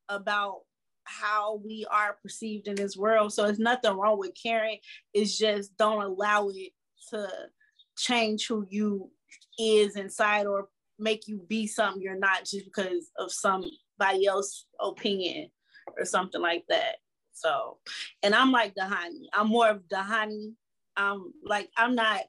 [0.09, 0.61] about
[1.05, 3.33] how we are perceived in this world.
[3.33, 4.79] So it's nothing wrong with caring.
[5.15, 6.73] It's just don't allow it
[7.11, 7.29] to
[7.97, 9.11] change who you
[9.59, 15.49] is inside or make you be something you're not just because of somebody else's opinion
[15.99, 16.97] or something like that.
[17.33, 17.79] So,
[18.23, 19.27] and I'm like Dahani.
[19.33, 20.55] I'm more of Dahani.
[20.97, 22.23] I'm like I'm not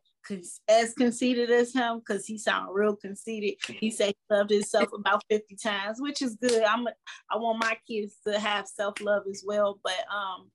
[0.68, 3.56] as conceited as him because he sound real conceited.
[3.66, 6.64] He said he loved himself about 50 times, which is good.
[6.64, 6.88] I'm
[7.32, 10.50] I want my kids to have self-love as well, but um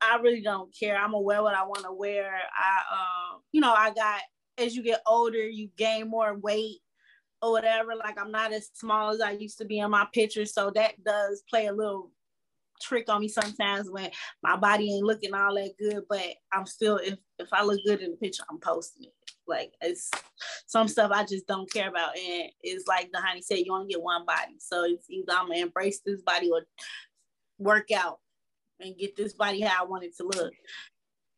[0.00, 0.96] I really don't care.
[0.96, 2.34] I'm gonna wear what I want to wear.
[2.34, 4.20] I um you know, I got
[4.58, 6.78] as you get older, you gain more weight
[7.42, 7.94] or whatever.
[7.94, 11.02] Like I'm not as small as I used to be in my pictures, so that
[11.04, 12.10] does play a little
[12.80, 14.10] trick on me sometimes when
[14.42, 18.00] my body ain't looking all that good, but I'm still if if I look good
[18.00, 19.14] in the picture, I'm posting it.
[19.46, 20.10] Like it's
[20.66, 22.16] some stuff I just don't care about.
[22.16, 24.56] And it's like Dahani said, you only get one body.
[24.58, 26.62] So it's either I'm gonna embrace this body or
[27.58, 28.20] work out
[28.80, 30.52] and get this body how I want it to look.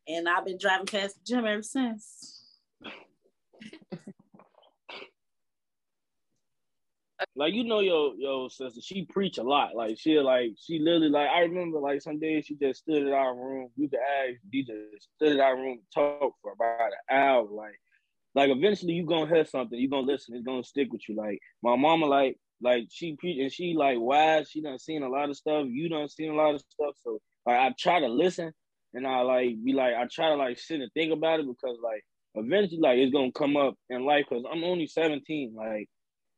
[0.07, 2.36] And I've been driving past the gym ever since.
[7.35, 9.75] Like you know your your sister, she preach a lot.
[9.75, 13.13] Like she like she literally like I remember like some days she just stood in
[13.13, 13.69] our room.
[13.77, 14.73] We could ask DJ
[15.15, 17.47] stood in our room talk for about an hour.
[17.49, 17.79] Like
[18.35, 21.15] like eventually you gonna hear something, you gonna listen, it's gonna stick with you.
[21.15, 25.09] Like my mama like like she preach and she like wise, she done seen a
[25.09, 26.95] lot of stuff, you done seen a lot of stuff.
[27.03, 28.51] So like I try to listen
[28.93, 31.77] and I like be like I try to like sit and think about it because
[31.83, 32.03] like
[32.35, 35.53] eventually like it's gonna come up in life because I'm only 17.
[35.55, 35.87] Like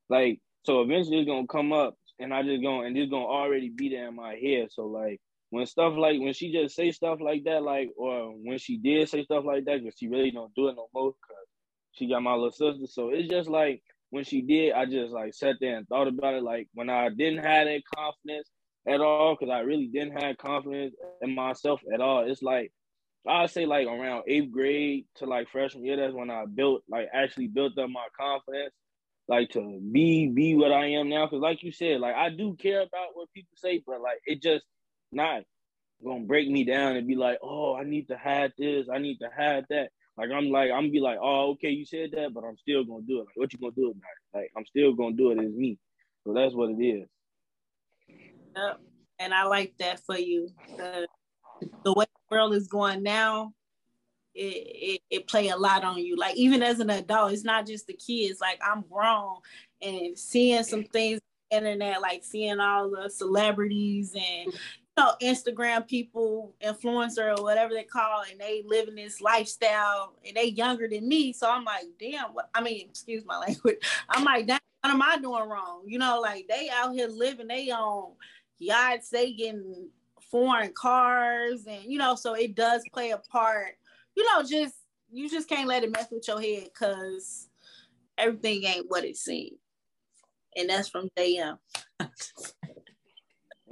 [0.10, 3.70] like so eventually it's gonna come up and I just gonna and it's gonna already
[3.70, 4.70] be there in my head.
[4.72, 8.58] So like when stuff like when she just say stuff like that, like or when
[8.58, 11.48] she did say stuff like that, because she really don't do it no more because
[11.94, 12.88] she got my little sister.
[12.88, 16.36] So it's just like when she did, I just like sat there and thought about
[16.36, 16.44] it.
[16.44, 18.50] Like when I didn't have that confidence
[18.88, 22.30] at all, because I really didn't have confidence in myself at all.
[22.30, 22.72] It's like
[23.28, 27.08] I'd say like around eighth grade to like freshman year, that's when I built like
[27.14, 28.74] actually built up my confidence
[29.30, 31.28] like to be be what I am now.
[31.28, 34.42] Cause like you said, like I do care about what people say, but like it
[34.42, 34.66] just
[35.12, 35.44] not
[36.04, 39.20] gonna break me down and be like, oh, I need to have this, I need
[39.20, 39.90] to have that.
[40.18, 43.04] Like I'm like I'm be like, oh, okay, you said that, but I'm still gonna
[43.08, 43.28] do it.
[43.28, 44.38] Like, what you gonna do about it?
[44.38, 45.78] Like I'm still gonna do it as me.
[46.26, 47.08] So that's what it is.
[48.56, 48.80] Yep.
[49.20, 50.50] And I like that for you.
[51.84, 53.54] The way the world is going now,
[54.34, 56.16] it, it, it play a lot on you.
[56.16, 58.40] Like even as an adult, it's not just the kids.
[58.40, 59.38] Like I'm grown
[59.82, 61.20] and seeing some things
[61.52, 64.54] internet, like seeing all the celebrities and you
[64.98, 70.46] know Instagram people, influencer or whatever they call, and they living this lifestyle and they
[70.46, 71.34] younger than me.
[71.34, 73.78] So I'm like, damn, what I mean, excuse my language.
[74.10, 75.84] I'm like, damn, what am I doing wrong?
[75.86, 78.14] You know, like they out here living they own
[78.58, 79.90] yachts, they getting
[80.30, 83.76] foreign cars, and you know, so it does play a part
[84.20, 84.76] you know, just
[85.10, 87.48] you just can't let it mess with your head because
[88.18, 89.58] everything ain't what it seems.
[90.58, 91.58] And that's from JM.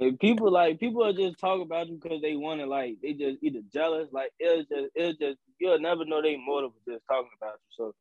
[0.00, 3.12] and people like people are just talking about you because they want to like they
[3.12, 7.04] just either jealous like it's just it's just you'll never know they motive for just
[7.06, 7.76] talking about you.
[7.76, 7.94] So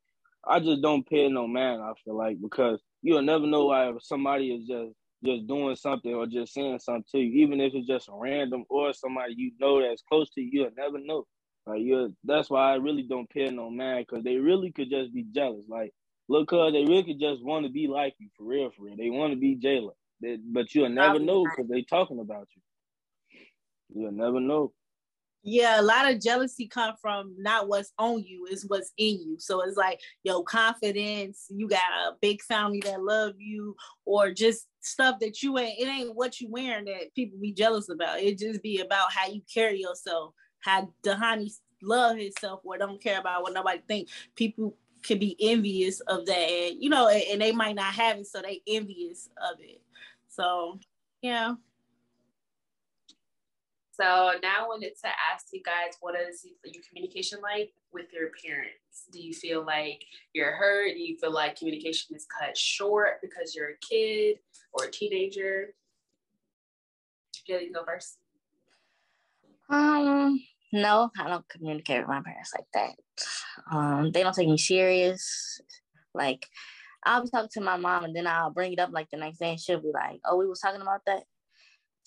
[0.48, 1.82] I just don't pay no man.
[1.82, 6.28] I feel like because you'll never know why somebody is just just doing something or
[6.28, 10.04] just saying something to you, even if it's just random or somebody you know that's
[10.04, 10.50] close to you.
[10.64, 11.26] You'll never know.
[11.68, 15.14] Like you that's why I really don't care no man, because they really could just
[15.14, 15.66] be jealous.
[15.70, 15.94] Like,
[16.30, 18.98] look, cuz they really could just want to be like you for real, for real.
[18.98, 19.92] They want to be Jayla,
[20.54, 24.02] but you'll never know because they talking about you.
[24.02, 24.74] You'll never know.
[25.44, 29.36] Yeah, a lot of jealousy come from not what's on you, is what's in you.
[29.40, 34.68] So it's like your confidence, you got a big family that love you, or just
[34.82, 35.80] stuff that you ain't.
[35.80, 38.20] It ain't what you wearing that people be jealous about.
[38.20, 43.20] It just be about how you carry yourself how Dhani love himself or don't care
[43.20, 44.10] about what nobody think.
[44.36, 48.18] People can be envious of that, and, you know, and, and they might not have
[48.18, 49.82] it, so they envious of it.
[50.28, 50.80] So,
[51.22, 51.54] yeah.
[54.00, 58.30] So now I wanted to ask you guys, what is your communication like with your
[58.46, 59.08] parents?
[59.12, 60.94] Do you feel like you're hurt?
[60.94, 64.38] Do you feel like communication is cut short because you're a kid
[64.72, 65.74] or a teenager?
[67.50, 68.20] Jayla, you go first.
[69.70, 70.40] Um,
[70.72, 73.76] no, I don't communicate with my parents like that.
[73.76, 75.60] Um, they don't take me serious.
[76.14, 76.46] Like
[77.04, 79.40] I'll be talking to my mom and then I'll bring it up like the next
[79.40, 81.24] day and she'll be like, Oh, we was talking about that.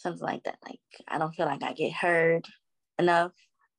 [0.01, 0.57] Something like that.
[0.65, 2.47] Like I don't feel like I get heard
[2.99, 3.33] enough.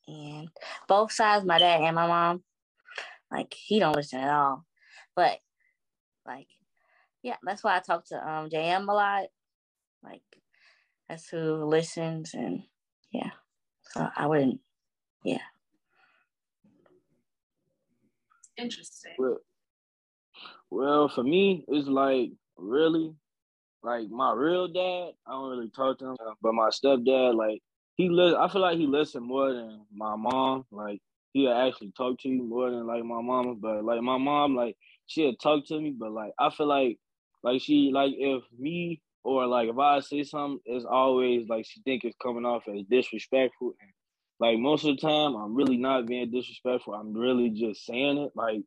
[0.08, 0.50] And
[0.88, 2.44] both sides, my dad and my mom,
[3.32, 4.66] like he don't listen at all.
[5.16, 5.40] But
[6.28, 6.48] like,
[7.24, 9.28] yeah, that's why I talk to um JM a lot.
[10.04, 10.22] Like
[11.10, 12.64] that's who listens and
[13.12, 13.32] yeah.
[13.82, 14.60] So I wouldn't,
[15.26, 15.40] yeah.
[18.58, 19.14] Interesting.
[19.18, 19.40] Well,
[20.70, 23.16] well, for me, it's like really,
[23.84, 25.12] like my real dad.
[25.28, 27.62] I don't really talk to him, uh, but my stepdad, like
[27.98, 30.66] he li- I feel like he listens more than my mom.
[30.72, 31.02] Like
[31.34, 33.56] he'll actually talk to you more than like my mama.
[33.56, 36.98] But like my mom, like she'll talk to me, but like I feel like
[37.44, 41.82] like she like if me or like if I say something, it's always like she
[41.82, 43.74] think it's coming off as disrespectful.
[43.82, 43.92] And
[44.40, 46.94] like most of the time, I'm really not being disrespectful.
[46.94, 48.32] I'm really just saying it.
[48.36, 48.62] Like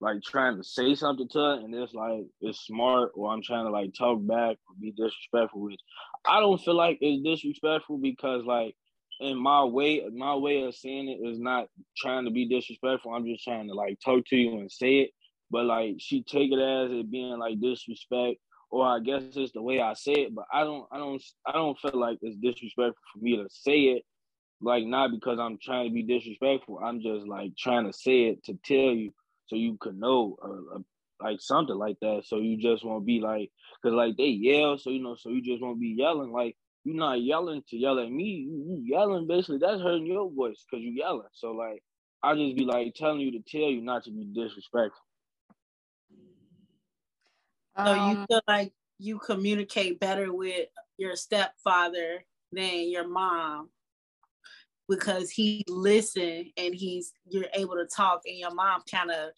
[0.00, 3.64] like trying to say something to her and it's like it's smart or I'm trying
[3.64, 5.80] to like talk back or be disrespectful, which
[6.26, 8.74] I don't feel like it's disrespectful because like
[9.20, 13.12] in my way, my way of saying it is not trying to be disrespectful.
[13.12, 15.10] I'm just trying to like talk to you and say it.
[15.50, 18.38] But like she take it as it being like disrespect,
[18.70, 20.34] or I guess it's the way I say it.
[20.34, 23.80] But I don't, I don't, I don't feel like it's disrespectful for me to say
[23.82, 24.02] it.
[24.60, 26.80] Like not because I'm trying to be disrespectful.
[26.82, 29.12] I'm just like trying to say it to tell you
[29.54, 30.78] so you could know, uh, uh,
[31.20, 32.22] like something like that.
[32.26, 35.42] So you just won't be like, cause like they yell, so you know, so you
[35.42, 36.32] just won't be yelling.
[36.32, 38.48] Like you're not yelling to yell at me.
[38.50, 39.58] You, yelling basically.
[39.58, 41.28] That's hurting your voice because you yelling.
[41.32, 41.84] So like,
[42.22, 44.98] I just be like telling you to tell you not to be disrespectful.
[47.78, 53.68] So you um, feel like you communicate better with your stepfather than your mom
[54.88, 59.30] because he listened and he's you're able to talk and your mom kind of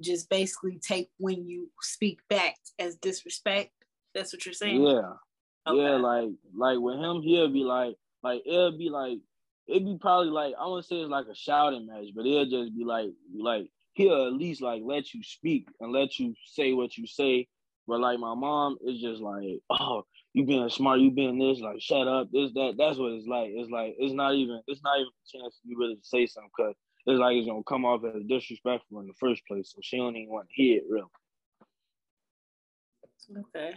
[0.00, 3.70] just basically take when you speak back as disrespect.
[4.14, 4.82] That's what you're saying.
[4.82, 5.12] Yeah,
[5.66, 5.82] okay.
[5.82, 5.96] yeah.
[5.96, 9.18] Like like with him, he'll be like like it'll be like
[9.66, 12.76] it'd be probably like I won't say it's like a shouting match, but it'll just
[12.76, 16.96] be like like he'll at least like let you speak and let you say what
[16.96, 17.48] you say.
[17.86, 20.04] But like my mom is just like, oh,
[20.36, 22.74] you being smart, you being this, like shut up, this, that.
[22.76, 23.52] That's what it's like.
[23.54, 26.26] It's like it's not even it's not even a chance for you really to say
[26.26, 26.74] something because
[27.06, 29.72] it's like it's gonna come off as disrespectful in the first place.
[29.74, 31.10] So she don't even want to hear it real.
[33.34, 33.76] Okay.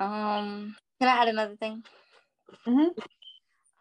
[0.00, 1.84] Um, can I add another thing?
[2.66, 3.00] Mm-hmm.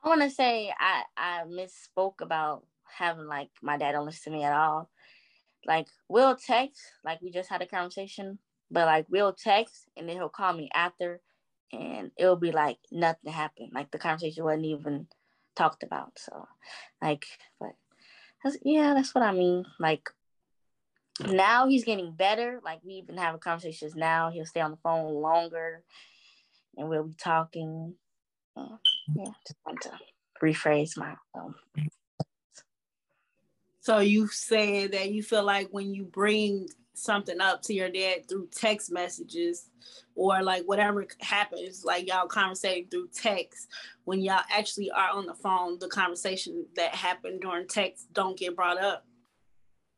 [0.04, 4.38] I want to say I I misspoke about having like my dad don't listen to
[4.38, 4.92] me at all.
[5.66, 8.38] Like we'll text, like we just had a conversation,
[8.70, 11.20] but like we'll text and then he'll call me after
[11.72, 13.72] and it'll be like nothing happened.
[13.74, 15.08] Like the conversation wasn't even
[15.56, 16.14] talked about.
[16.18, 16.48] So,
[17.02, 17.26] like,
[17.60, 17.72] but
[18.44, 19.66] that's, yeah, that's what I mean.
[19.80, 20.10] Like
[21.20, 22.60] now he's getting better.
[22.64, 24.30] Like we even having conversations now.
[24.32, 25.84] He'll stay on the phone longer,
[26.78, 27.96] and we'll be talking.
[28.58, 29.92] Yeah, just want to
[30.42, 31.16] rephrase my.
[31.34, 31.56] Um,
[33.82, 38.28] so you saying that you feel like when you bring something up to your dad
[38.28, 39.70] through text messages
[40.16, 43.68] or like whatever happens, like y'all conversating through text,
[44.06, 48.56] when y'all actually are on the phone, the conversation that happened during text don't get
[48.56, 49.06] brought up.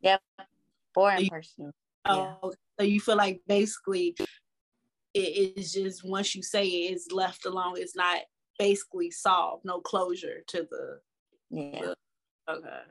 [0.01, 0.21] Yep.
[0.95, 1.71] Or in person.
[2.05, 2.49] Oh, yeah.
[2.79, 4.15] so you feel like basically
[5.13, 7.75] it is just once you say it, it's left alone.
[7.77, 8.19] It's not
[8.57, 10.99] basically solved, no closure to the.
[11.49, 11.81] Yeah.
[11.81, 12.81] The, okay.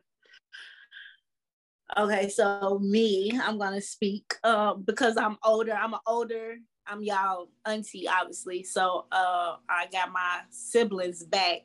[1.94, 5.72] Okay, so me, I'm gonna speak uh, because I'm older.
[5.72, 6.56] I'm an older.
[6.86, 8.64] I'm y'all auntie, obviously.
[8.64, 11.62] So uh, I got my siblings back,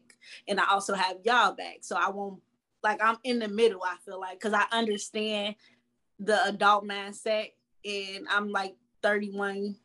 [0.47, 1.79] and I also have y'all back.
[1.81, 2.39] So I won't
[2.83, 3.81] like I'm in the middle.
[3.83, 5.55] I feel like because I understand
[6.19, 7.53] the adult mindset,
[7.83, 9.75] and I'm like 31.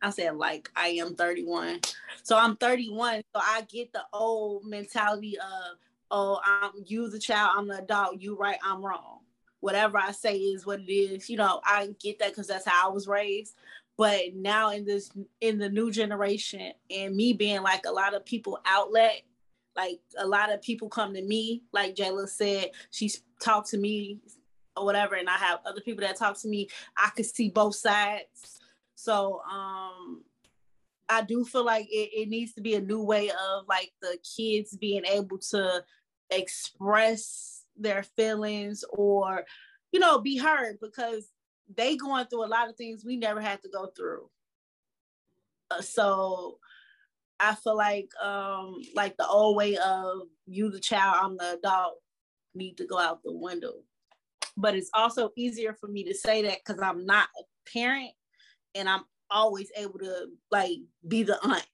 [0.00, 1.80] I said like I am 31,
[2.22, 3.22] so I'm 31.
[3.34, 5.78] So I get the old mentality of
[6.12, 8.20] oh, I'm you the child, I'm the adult.
[8.20, 9.18] You right, I'm wrong
[9.60, 11.28] whatever I say is what it is.
[11.28, 13.54] You know, I get that because that's how I was raised.
[13.98, 18.26] But now in this in the new generation and me being like a lot of
[18.26, 19.22] people outlet,
[19.74, 24.18] like a lot of people come to me, like Jayla said, she's talked to me
[24.76, 26.68] or whatever, and I have other people that talk to me.
[26.96, 28.60] I could see both sides.
[28.94, 30.22] So um
[31.08, 34.18] I do feel like it, it needs to be a new way of like the
[34.36, 35.84] kids being able to
[36.30, 39.44] express their feelings or
[39.92, 41.30] you know be heard because
[41.74, 44.28] they going through a lot of things we never had to go through.
[45.70, 46.58] Uh, so
[47.40, 52.00] i feel like um like the old way of you the child i'm the adult
[52.56, 53.74] need to go out the window.
[54.56, 58.12] But it's also easier for me to say that because i'm not a parent
[58.74, 61.66] and i'm always able to like be the aunt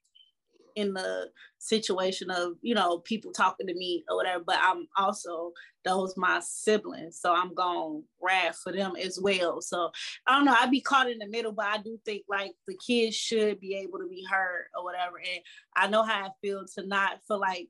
[0.77, 5.53] in the situation of you know people talking to me or whatever but i'm also
[5.85, 9.61] those my siblings so i'm going rad for them as well.
[9.61, 9.91] So
[10.27, 12.77] i don't know i'd be caught in the middle but i do think like the
[12.85, 15.41] kids should be able to be heard or whatever and
[15.77, 17.69] i know how i feel to not feel like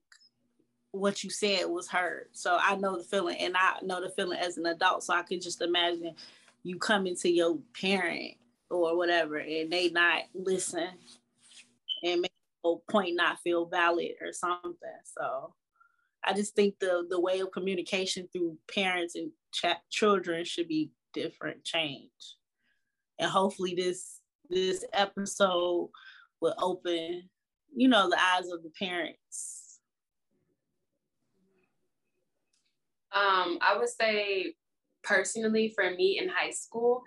[0.93, 2.27] what you said was heard.
[2.33, 5.23] So i know the feeling and i know the feeling as an adult so i
[5.23, 6.15] could just imagine
[6.63, 8.35] you coming to your parent
[8.71, 10.89] or whatever and they not listen
[12.03, 12.27] and
[12.91, 14.75] point not feel valid or something.
[15.05, 15.55] So
[16.25, 20.91] I just think the the way of communication through parents and ch- children should be
[21.13, 22.37] different, change,
[23.19, 25.91] and hopefully this this episode
[26.41, 27.29] will open,
[27.75, 29.81] you know, the eyes of the parents.
[33.13, 34.55] Um, I would say
[35.03, 37.03] personally for me in high school,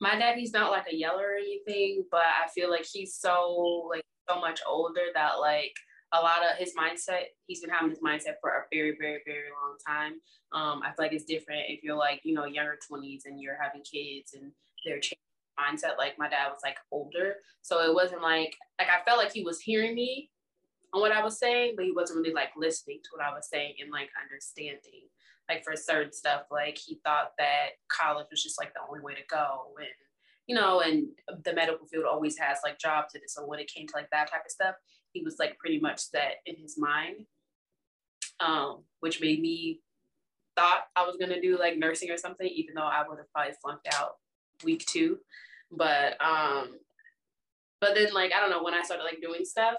[0.00, 3.88] my dad he's not like a yeller or anything, but I feel like he's so
[3.88, 5.74] like so much older that like
[6.12, 9.48] a lot of his mindset, he's been having this mindset for a very, very, very
[9.50, 10.12] long time.
[10.52, 13.58] Um, I feel like it's different if you're like, you know, younger 20s and you're
[13.60, 14.52] having kids and
[14.84, 15.18] they're changing
[15.58, 15.96] mindset.
[15.96, 17.36] Like my dad was like older.
[17.62, 20.30] So it wasn't like, like I felt like he was hearing me
[20.92, 23.48] on what I was saying, but he wasn't really like listening to what I was
[23.48, 25.08] saying and like understanding.
[25.48, 29.14] Like for certain stuff, like he thought that college was just like the only way
[29.14, 29.74] to go.
[29.78, 29.88] And
[30.52, 31.06] you know, and
[31.44, 33.22] the medical field always has like jobs it.
[33.28, 34.74] So when it came to like that type of stuff,
[35.12, 37.24] he was like pretty much set in his mind,
[38.38, 39.80] um, which made me
[40.54, 43.54] thought I was gonna do like nursing or something, even though I would have probably
[43.62, 44.16] flunked out
[44.62, 45.20] week two.
[45.70, 46.74] But um,
[47.80, 49.76] but then like I don't know when I started like doing stuff.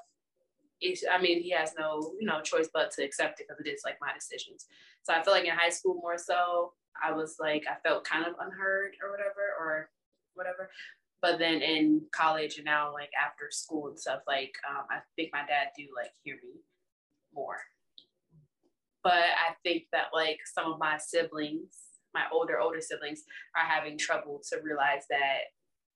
[0.84, 3.84] I mean, he has no, you know, choice but to accept it because it is
[3.86, 4.66] like my decisions.
[5.04, 8.26] So I feel like in high school more so, I was like, I felt kind
[8.26, 9.90] of unheard or whatever, or
[10.36, 10.70] whatever.
[11.22, 15.30] But then in college and now like after school and stuff, like um, I think
[15.32, 16.62] my dad do like hear me
[17.34, 17.60] more.
[19.04, 21.76] But I think that like some of my siblings,
[22.14, 23.24] my older older siblings,
[23.56, 25.52] are having trouble to realize that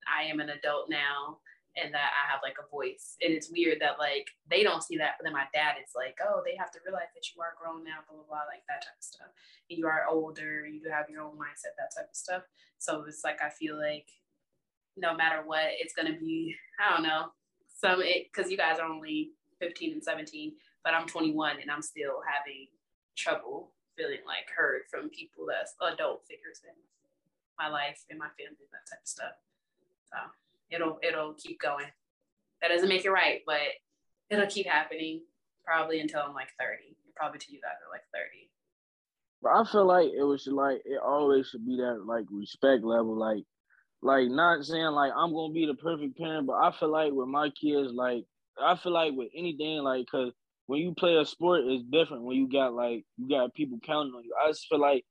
[0.08, 1.40] I am an adult now
[1.78, 3.16] and that I have like a voice.
[3.22, 6.18] And it's weird that like they don't see that, but then my dad is like,
[6.24, 8.82] oh, they have to realize that you are grown now, blah blah blah, like that
[8.82, 9.32] type of stuff.
[9.70, 12.44] And you are older, you have your own mindset, that type of stuff.
[12.80, 14.10] So it's like I feel like
[14.98, 17.28] no matter what, it's gonna be, I don't know,
[17.68, 22.22] some because you guys are only 15 and 17, but I'm 21 and I'm still
[22.28, 22.68] having
[23.16, 26.76] trouble feeling like heard from people that's adult figures in
[27.58, 29.36] my life and my family, that type of stuff.
[30.12, 30.18] So
[30.70, 31.88] it'll it'll keep going.
[32.62, 33.78] That doesn't make it right, but
[34.30, 35.22] it'll keep happening
[35.66, 36.96] probably until I'm like 30.
[37.16, 38.50] Probably till you guys are like 30.
[39.42, 43.16] But I feel like it was like it always should be that like respect level.
[43.16, 43.44] Like
[44.02, 47.28] like not saying like I'm gonna be the perfect parent, but I feel like with
[47.28, 48.26] my kids, like
[48.62, 50.34] I feel like with anything, like because
[50.68, 52.24] when you play a sport, it's different.
[52.24, 55.04] When you got like you got people counting on you, I just feel like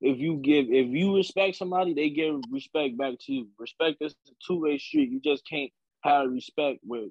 [0.00, 3.48] if you give if you respect somebody, they give respect back to you.
[3.58, 5.10] Respect is a two way street.
[5.10, 5.70] You just can't
[6.02, 7.10] have respect with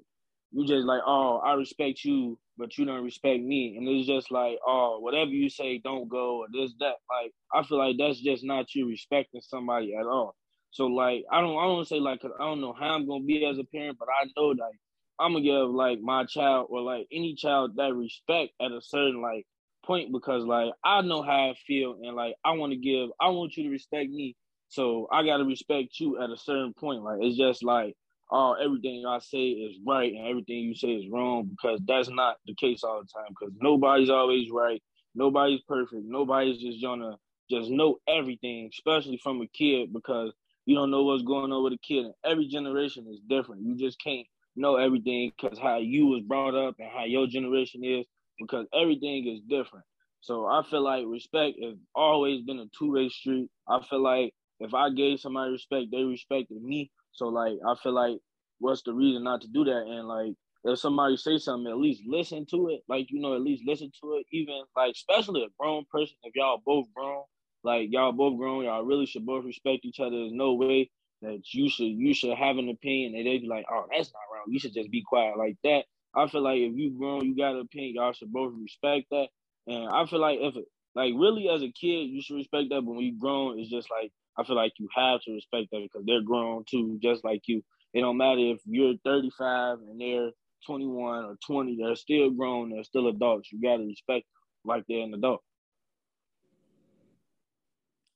[0.52, 4.32] you just like oh I respect you, but you don't respect me, and it's just
[4.32, 6.96] like oh whatever you say don't go or this that.
[7.10, 10.36] Like I feel like that's just not you respecting somebody at all.
[10.72, 13.24] So like I don't I don't say like cause I don't know how I'm gonna
[13.26, 14.76] be as a parent, but I know like
[15.20, 19.22] I'm gonna give like my child or like any child that respect at a certain
[19.22, 19.46] like
[19.86, 23.30] point because like I know how I feel and like I want to give I
[23.30, 24.36] want you to respect me,
[24.70, 27.04] so I gotta respect you at a certain point.
[27.04, 27.96] Like it's just like
[28.32, 32.38] oh everything I say is right and everything you say is wrong because that's not
[32.46, 34.84] the case all the time because nobody's always right,
[35.16, 37.18] nobody's perfect, nobody's just gonna
[37.50, 40.34] just know everything, especially from a kid because
[40.66, 42.06] you don't know what's going on with a kid.
[42.06, 43.64] And every generation is different.
[43.64, 47.84] You just can't know everything because how you was brought up and how your generation
[47.84, 48.06] is
[48.40, 49.86] because everything is different.
[50.22, 53.50] So I feel like respect has always been a two-way street.
[53.68, 56.92] I feel like if I gave somebody respect, they respected me.
[57.12, 58.18] So like I feel like
[58.60, 59.86] what's the reason not to do that?
[59.88, 60.34] And like
[60.64, 62.82] if somebody say something, at least listen to it.
[62.88, 64.28] Like, you know, at least listen to it.
[64.32, 67.24] Even like especially a grown person, if y'all both grown,
[67.64, 70.12] like y'all both grown, y'all really should both respect each other.
[70.18, 70.92] There's no way
[71.22, 74.22] that you should you should have an opinion and they'd be like, oh, that's not
[74.34, 74.46] wrong.
[74.50, 75.86] You should just be quiet like that.
[76.16, 79.28] I feel like if you grown, you got an opinion, y'all should both respect that.
[79.68, 80.56] And I feel like if
[80.96, 82.82] like really as a kid, you should respect that.
[82.82, 85.82] But when you grown, it's just like I feel like you have to respect that
[85.82, 87.64] because they're grown too, just like you.
[87.94, 90.32] It don't matter if you're 35 and they're
[90.68, 93.52] 21 or 20, they're still grown, they're still adults.
[93.52, 94.26] You gotta respect
[94.66, 95.42] like they're an adult.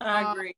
[0.06, 0.56] I um, agree.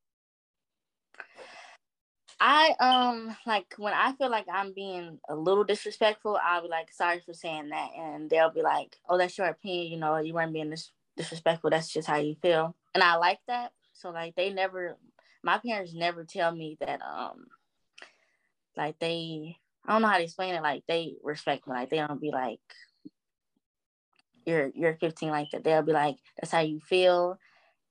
[2.39, 6.91] I um like when I feel like I'm being a little disrespectful, I'll be like,
[6.91, 10.34] sorry for saying that, and they'll be like, oh, that's your opinion, you know, you
[10.34, 11.70] weren't being dis- disrespectful.
[11.70, 13.72] That's just how you feel, and I like that.
[13.93, 14.98] So like they never,
[15.41, 17.48] my parents never tell me that um,
[18.76, 20.62] like they, I don't know how to explain it.
[20.62, 21.74] Like they respect me.
[21.74, 22.60] Like they don't be like,
[24.45, 25.64] you're you're 15 like that.
[25.64, 27.39] They'll be like, that's how you feel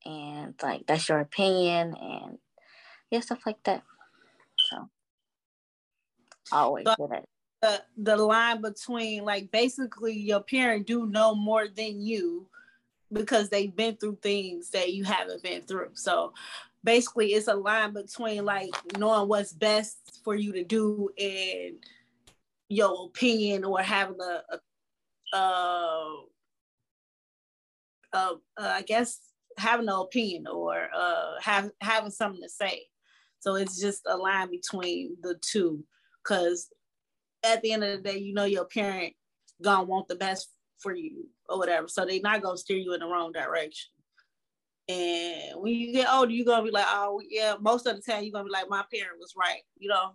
[0.07, 2.39] and like that's your opinion and
[3.11, 3.83] yeah stuff like that.
[4.71, 4.89] So
[6.53, 7.25] always but
[7.63, 12.47] the, the line between like basically your parent do know more than you
[13.13, 15.91] because they've been through things that you haven't been through.
[15.95, 16.33] So
[16.85, 21.77] basically it's a line between like knowing what's best for you to do and
[22.69, 26.17] your opinion or having a, a,
[28.13, 29.21] a I guess
[29.59, 32.83] having an opinion or uh have having something to say.
[33.41, 35.85] So it's just a line between the two.
[36.25, 36.69] Cause
[37.45, 39.15] at the end of the day, you know your parent
[39.63, 40.49] gonna want the best
[40.79, 41.89] for you or whatever.
[41.89, 43.91] So they're not gonna steer you in the wrong direction.
[44.89, 48.23] And when you get older, you're gonna be like, oh yeah, most of the time
[48.23, 50.13] you're gonna be like, my parent was right, you know,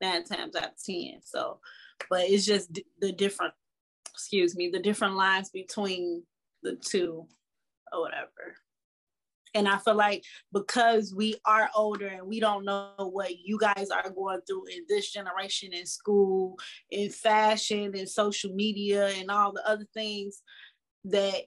[0.00, 1.20] nine times out of ten.
[1.22, 1.60] So,
[2.10, 3.54] but it's just d- the different,
[4.12, 6.24] excuse me, the different lines between
[6.62, 7.26] the two
[7.92, 8.56] or whatever.
[9.54, 13.88] And I feel like because we are older and we don't know what you guys
[13.90, 16.58] are going through in this generation in school,
[16.90, 20.42] in fashion, in social media, and all the other things
[21.04, 21.42] that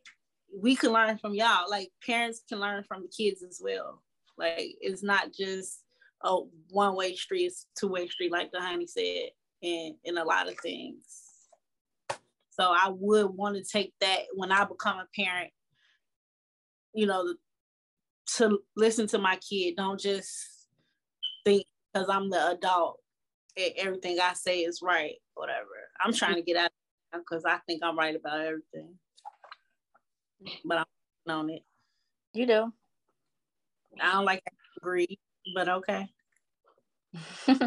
[0.54, 1.70] we can learn from y'all.
[1.70, 4.02] Like parents can learn from the kids as well.
[4.38, 5.84] Like it's not just
[6.24, 6.38] a
[6.70, 9.30] one way street, it's two way street, like Dahani said,
[9.64, 11.22] and in a lot of things.
[12.52, 15.52] So I would want to take that when I become a parent,
[16.94, 17.34] you know,
[18.38, 19.76] to listen to my kid.
[19.78, 20.68] Don't just
[21.46, 23.00] think because I'm the adult,
[23.58, 25.68] everything I say is right, whatever.
[26.04, 26.72] I'm trying to get out
[27.14, 28.96] because I think I'm right about everything
[30.66, 31.64] but I'm on it.
[32.34, 32.74] You do.
[34.02, 34.44] I don't like
[34.78, 35.20] agree,
[35.54, 36.08] but okay.
[37.48, 37.60] but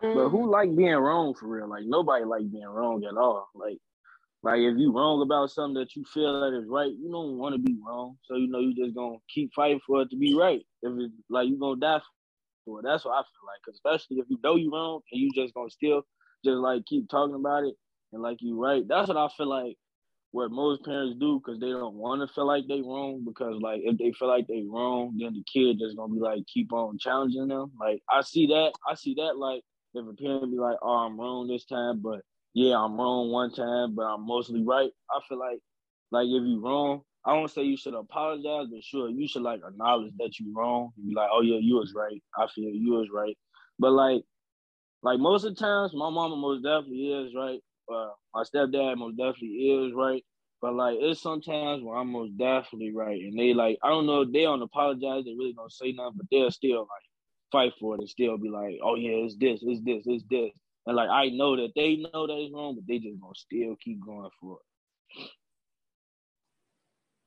[0.00, 0.50] who mm.
[0.50, 1.68] like being wrong for real?
[1.68, 3.48] Like nobody like being wrong at all.
[3.54, 3.78] Like
[4.42, 7.54] like if you wrong about something that you feel that is right, you don't want
[7.54, 8.16] to be wrong.
[8.24, 10.64] So you know you just gonna keep fighting for it to be right.
[10.82, 12.00] If it's like you gonna die
[12.64, 12.84] for it.
[12.84, 13.62] That's what I feel like.
[13.64, 16.02] Cause especially if you know you wrong and you just gonna still
[16.44, 17.74] just like keep talking about it
[18.12, 18.86] and like you right.
[18.88, 19.76] That's what I feel like
[20.32, 23.80] what most parents do because they don't want to feel like they wrong because like
[23.84, 26.96] if they feel like they wrong then the kid just gonna be like keep on
[26.98, 29.62] challenging them like i see that i see that like
[29.94, 32.20] if a parent be like oh i'm wrong this time but
[32.54, 35.58] yeah i'm wrong one time but i'm mostly right i feel like
[36.10, 39.60] like if you wrong i don't say you should apologize but sure you should like
[39.66, 42.92] acknowledge that you wrong and be like oh yeah you was right i feel you
[42.92, 43.36] was right
[43.78, 44.22] but like
[45.02, 49.16] like most of the times my mama most definitely is right uh, my stepdad most
[49.16, 50.24] definitely is right.
[50.62, 53.20] But like it's sometimes where I'm most definitely right.
[53.20, 56.26] And they like I don't know, they don't apologize, they really don't say nothing, but
[56.30, 57.06] they'll still like
[57.50, 60.50] fight for it and still be like, Oh yeah, it's this, it's this, it's this.
[60.90, 63.76] And like I know that they know that it's wrong, but they just gonna still
[63.76, 65.28] keep going for it.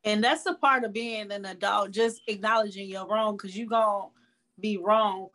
[0.04, 4.10] And that's the part of being an adult, just acknowledging you're wrong, because you're gonna
[4.60, 5.30] be wrong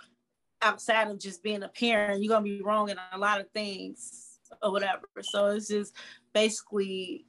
[0.60, 2.22] outside of just being a parent.
[2.22, 5.06] You're gonna be wrong in a lot of things or whatever.
[5.22, 5.94] So it's just
[6.34, 7.24] basically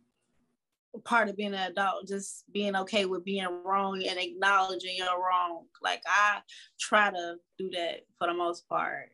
[1.05, 5.63] part of being an adult, just being okay with being wrong and acknowledging you're wrong.
[5.81, 6.41] Like I
[6.77, 9.13] try to do that for the most part.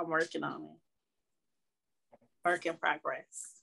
[0.00, 2.18] I'm working on it.
[2.44, 3.60] Work in progress.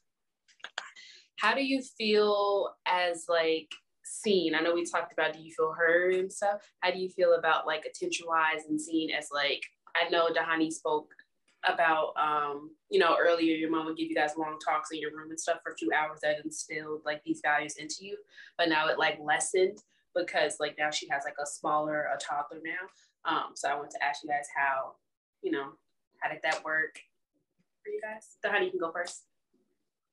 [1.39, 3.71] How do you feel as like
[4.03, 4.55] seen?
[4.55, 6.61] I know we talked about do you feel heard and stuff.
[6.81, 9.63] How do you feel about like attention wise and seen as like
[9.95, 11.11] I know Dahani spoke
[11.67, 15.11] about um, you know earlier your mom would give you guys long talks in your
[15.11, 18.17] room and stuff for a few hours that instilled like these values into you
[18.57, 19.79] but now it like lessened
[20.15, 23.89] because like now she has like a smaller a toddler now um, so i want
[23.89, 24.93] to ask you guys how
[25.41, 25.71] you know
[26.21, 26.99] how did that work
[27.83, 29.23] for you guys so how do you can go first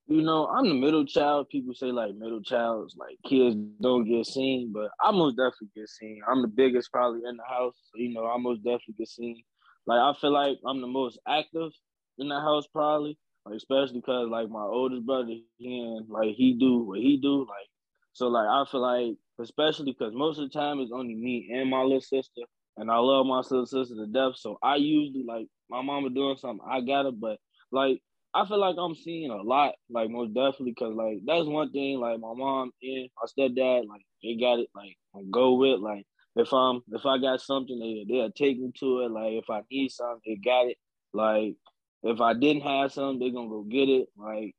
[0.07, 1.49] you know, I'm the middle child.
[1.49, 5.89] People say like middle childs, like kids don't get seen, but I most definitely get
[5.89, 6.21] seen.
[6.29, 9.43] I'm the biggest probably in the house, so you know, I most definitely get seen.
[9.87, 11.73] Like I feel like I'm the most active
[12.19, 16.53] in the house probably, like especially because like my oldest brother, he and like he
[16.53, 17.69] do what he do, like
[18.13, 21.71] so like I feel like especially because most of the time it's only me and
[21.71, 22.43] my little sister,
[22.77, 24.37] and I love my little sister to death.
[24.37, 27.39] So I usually like my mama doing something, I got it, but
[27.73, 28.01] like
[28.35, 32.01] I feel like I'm seeing a lot, like most definitely, because like that's one thing.
[32.01, 34.97] Like my mom and my stepdad, like they got it, like
[35.31, 36.05] go with like
[36.37, 39.11] if I'm if I got something, they they'll take me to it.
[39.13, 40.77] Like if I need something, they got it.
[41.13, 41.55] Like
[42.03, 44.09] if I didn't have something, they gonna go get it.
[44.17, 44.55] Like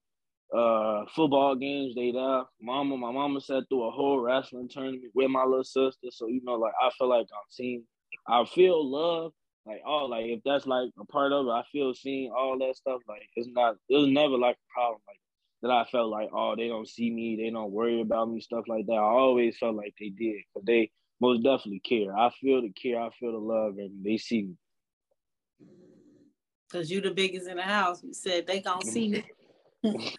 [0.55, 2.43] uh football games, they there.
[2.61, 6.07] Mama, my mama sat through a whole wrestling tournament with my little sister.
[6.11, 7.84] So you know, like I feel like I'm seen.
[8.28, 9.32] I feel love.
[9.65, 12.76] Like oh, like if that's like a part of it, I feel seen, all that
[12.76, 13.01] stuff.
[13.07, 15.19] Like it's not it was never like a problem like
[15.61, 18.65] that I felt like, oh, they don't see me, they don't worry about me, stuff
[18.67, 18.93] like that.
[18.93, 20.41] I always felt like they did.
[20.53, 22.15] Cause they most definitely care.
[22.15, 24.55] I feel the care, I feel the love, and they see me.
[26.71, 28.03] Cause you the biggest in the house.
[28.03, 29.23] You said they gonna see me.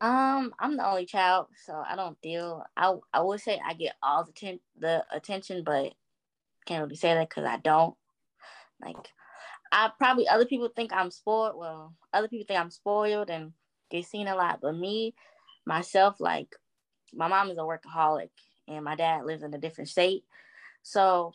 [0.00, 2.64] um, I'm the only child, so I don't feel.
[2.76, 5.94] I I would say I get all the ten, the attention, but
[6.66, 7.94] can't really say that because I don't.
[8.80, 9.08] Like,
[9.72, 11.56] I probably other people think I'm spoiled.
[11.56, 13.52] Well, other people think I'm spoiled and
[13.90, 15.14] get seen a lot, but me,
[15.66, 16.54] myself, like
[17.12, 18.30] my mom is a workaholic
[18.68, 20.24] and my dad lives in a different state.
[20.82, 21.32] So,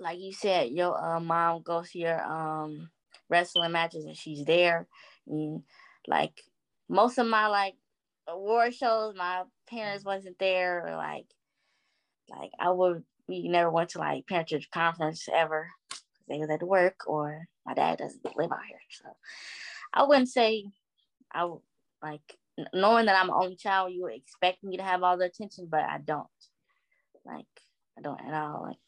[0.00, 2.90] like you said, your uh, mom goes to your um,
[3.28, 4.86] wrestling matches and she's there.
[5.26, 5.62] And
[6.06, 6.42] like
[6.88, 7.74] most of my like
[8.26, 10.86] award shows, my parents wasn't there.
[10.86, 11.26] Or like,
[12.28, 16.62] like I would we never went to like parent conference ever because they was at
[16.62, 18.80] work or my dad doesn't live out here.
[18.90, 19.08] So
[19.92, 20.64] I wouldn't say
[21.32, 21.48] I
[22.02, 22.22] like
[22.72, 25.68] knowing that I'm an only child, you would expect me to have all the attention,
[25.70, 26.26] but I don't.
[27.24, 27.46] Like
[27.98, 28.62] I don't at all.
[28.62, 28.78] Like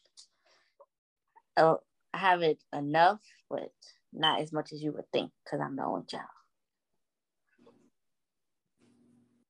[1.57, 1.79] oh,
[2.13, 3.71] I have it enough, but
[4.13, 6.25] not as much as you would think because I'm the only child.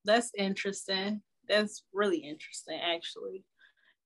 [0.05, 1.21] That's interesting.
[1.47, 3.43] That's really interesting, actually.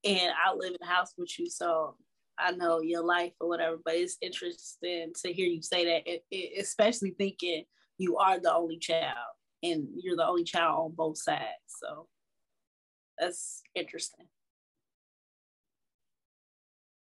[0.04, 1.96] And I live in the house with you, so
[2.38, 3.78] I know your life or whatever.
[3.84, 7.64] But it's interesting to hear you say that, it, it, especially thinking
[7.98, 9.16] you are the only child
[9.62, 11.42] and you're the only child on both sides.
[11.68, 12.08] So
[13.18, 14.26] that's interesting.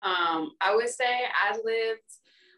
[0.02, 2.00] Um, I would say I lived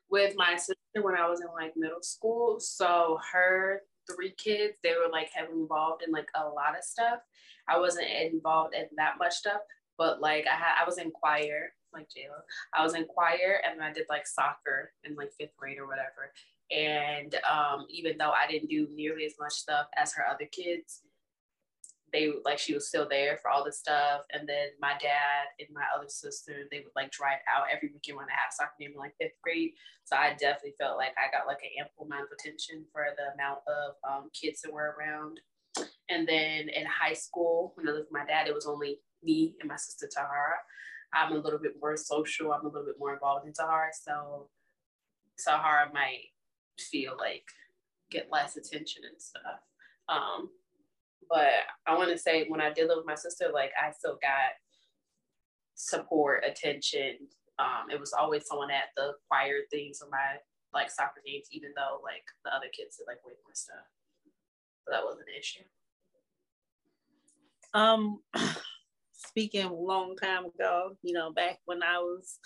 [0.09, 2.59] with my sister when I was in like middle school.
[2.59, 7.19] So her three kids, they were like heavily involved in like a lot of stuff.
[7.67, 9.61] I wasn't involved in that much stuff,
[9.97, 12.41] but like I had I was in choir, like Jayla.
[12.73, 16.33] I was in choir and I did like soccer in like fifth grade or whatever.
[16.71, 21.01] And um, even though I didn't do nearly as much stuff as her other kids,
[22.13, 24.21] they like she was still there for all the stuff.
[24.33, 28.17] And then my dad and my other sister, they would like drive out every weekend
[28.17, 29.71] when I had soccer game in like fifth grade.
[30.03, 33.33] So I definitely felt like I got like an ample amount of attention for the
[33.33, 35.39] amount of um, kids that were around.
[36.09, 39.55] And then in high school, when I lived with my dad, it was only me
[39.61, 40.59] and my sister Tahara.
[41.13, 42.51] I'm a little bit more social.
[42.51, 43.91] I'm a little bit more involved in Tahara.
[43.93, 44.49] So
[45.43, 46.31] Tahara might
[46.77, 47.45] feel like
[48.09, 49.63] get less attention and stuff.
[50.09, 50.49] Um,
[51.29, 51.49] but
[51.87, 54.53] I want to say when I did live with my sister, like I still got
[55.75, 57.17] support, attention.
[57.59, 60.37] Um, it was always someone at the choir things or my
[60.73, 63.85] like soccer games, even though like the other kids did like way more stuff.
[64.85, 65.63] But that wasn't an issue.
[67.73, 68.19] Um
[69.13, 72.39] speaking a long time ago, you know, back when I was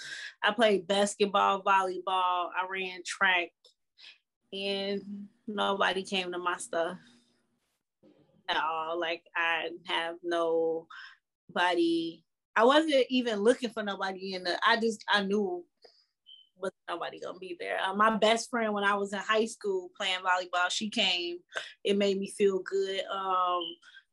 [0.43, 3.49] I played basketball, volleyball, I ran track,
[4.53, 6.97] and nobody came to my stuff
[8.49, 8.99] at all.
[8.99, 10.87] Like I have nobody.
[12.57, 14.57] I wasn't even looking for nobody in the.
[14.65, 15.63] I just I knew
[16.57, 17.77] was nobody gonna be there.
[17.85, 21.37] Uh, my best friend when I was in high school playing volleyball, she came.
[21.83, 23.01] It made me feel good.
[23.05, 23.61] Um,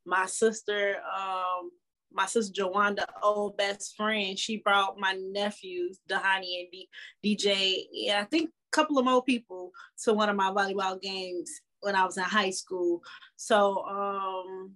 [0.05, 1.71] my sister, um,
[2.13, 6.89] my sister Joanda, old best friend, she brought my nephews, Dahani and D-
[7.25, 7.85] DJ.
[7.93, 9.71] Yeah, I think a couple of more people
[10.05, 11.51] to one of my volleyball games
[11.83, 13.03] when I was in high school.
[13.37, 14.73] So, um,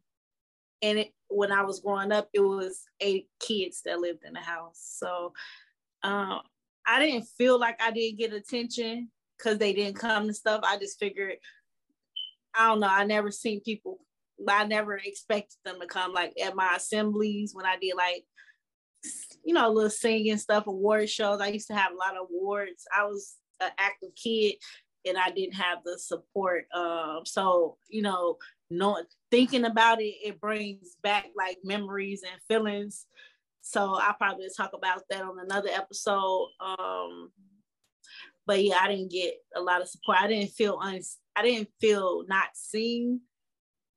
[0.82, 4.40] and it, when I was growing up, it was eight kids that lived in the
[4.40, 4.78] house.
[4.98, 5.32] So,
[6.02, 6.40] um,
[6.86, 10.60] I didn't feel like I didn't get attention because they didn't come to stuff.
[10.62, 11.36] I just figured,
[12.54, 12.88] I don't know.
[12.88, 13.98] I never seen people.
[14.48, 16.12] I never expected them to come.
[16.12, 18.24] Like at my assemblies when I did like,
[19.44, 21.40] you know, a little singing stuff, award shows.
[21.40, 22.86] I used to have a lot of awards.
[22.96, 24.56] I was an active kid
[25.06, 26.66] and I didn't have the support.
[26.74, 28.36] Um, so you know,
[28.70, 33.06] knowing thinking about it, it brings back like memories and feelings.
[33.62, 36.48] So I'll probably talk about that on another episode.
[36.60, 37.30] Um,
[38.46, 40.18] but yeah, I didn't get a lot of support.
[40.20, 41.00] I didn't feel un-
[41.34, 43.20] I didn't feel not seen,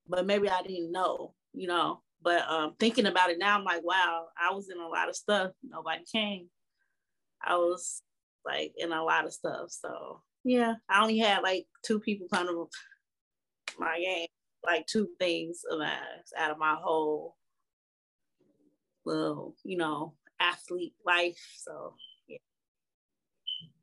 [0.08, 2.02] but maybe I didn't know, you know.
[2.22, 5.16] But um, thinking about it now, I'm like, wow, I was in a lot of
[5.16, 5.52] stuff.
[5.64, 6.50] Nobody came.
[7.42, 8.02] I was
[8.46, 9.70] like in a lot of stuff.
[9.70, 12.70] So yeah, I only had like two people kind of
[13.78, 14.28] my game,
[14.66, 17.36] like two things of out of my whole
[19.06, 21.40] little, you know, athlete life.
[21.58, 21.96] So
[22.28, 22.38] yeah.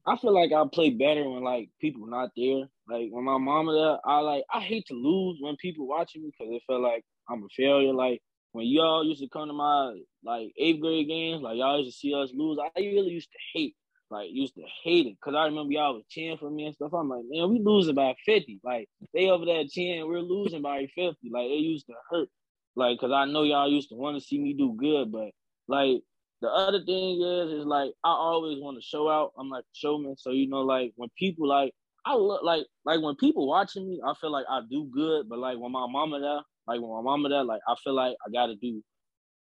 [0.07, 2.65] I feel like I play better when like people not there.
[2.89, 6.31] Like when my mama there, I like I hate to lose when people watching me
[6.37, 7.93] because it felt like I'm a failure.
[7.93, 9.95] Like when y'all used to come to my
[10.25, 12.59] like eighth grade games, like y'all used to see us lose.
[12.59, 13.75] I really used to hate
[14.11, 16.93] like used to hate it because I remember y'all was cheering for me and stuff.
[16.95, 18.61] I'm like, man, we losing by 50.
[18.65, 21.17] Like they over there cheering, we're losing by 50.
[21.31, 22.29] Like it used to hurt.
[22.75, 25.31] Like, cause I know y'all used to want to see me do good, but
[25.67, 26.03] like
[26.43, 29.33] the other thing is, is like I always want to show out.
[29.39, 31.73] I'm like showman, so you know, like when people like
[32.05, 35.29] I look like like when people watching me, I feel like I do good.
[35.29, 38.17] But like when my mama there, like when my mama there, like I feel like
[38.27, 38.83] I got to do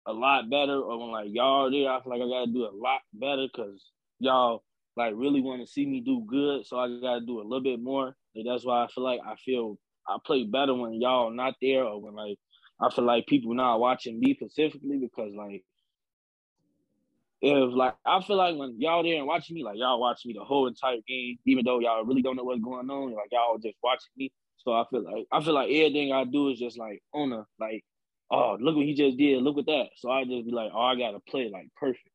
[0.07, 0.81] a lot better.
[0.81, 3.49] Or when like y'all there, I feel like I got to do a lot better
[3.53, 3.85] because
[4.21, 4.62] y'all
[4.97, 7.81] like really want to see me do good, so I gotta do a little bit
[7.81, 8.16] more.
[8.35, 11.85] And that's why I feel like I feel I play better when y'all not there
[11.85, 12.39] or when like
[12.81, 15.64] I feel like people not watching me specifically because like
[17.41, 20.35] if like I feel like when y'all there and watching me, like y'all watch me
[20.37, 23.59] the whole entire game, even though y'all really don't know what's going on, like y'all
[23.59, 24.33] just watching me.
[24.59, 27.47] So I feel like I feel like everything I do is just like on a
[27.61, 27.85] like,
[28.31, 29.91] oh look what he just did, look at that.
[29.97, 32.08] So I just be like, oh I gotta play like perfect.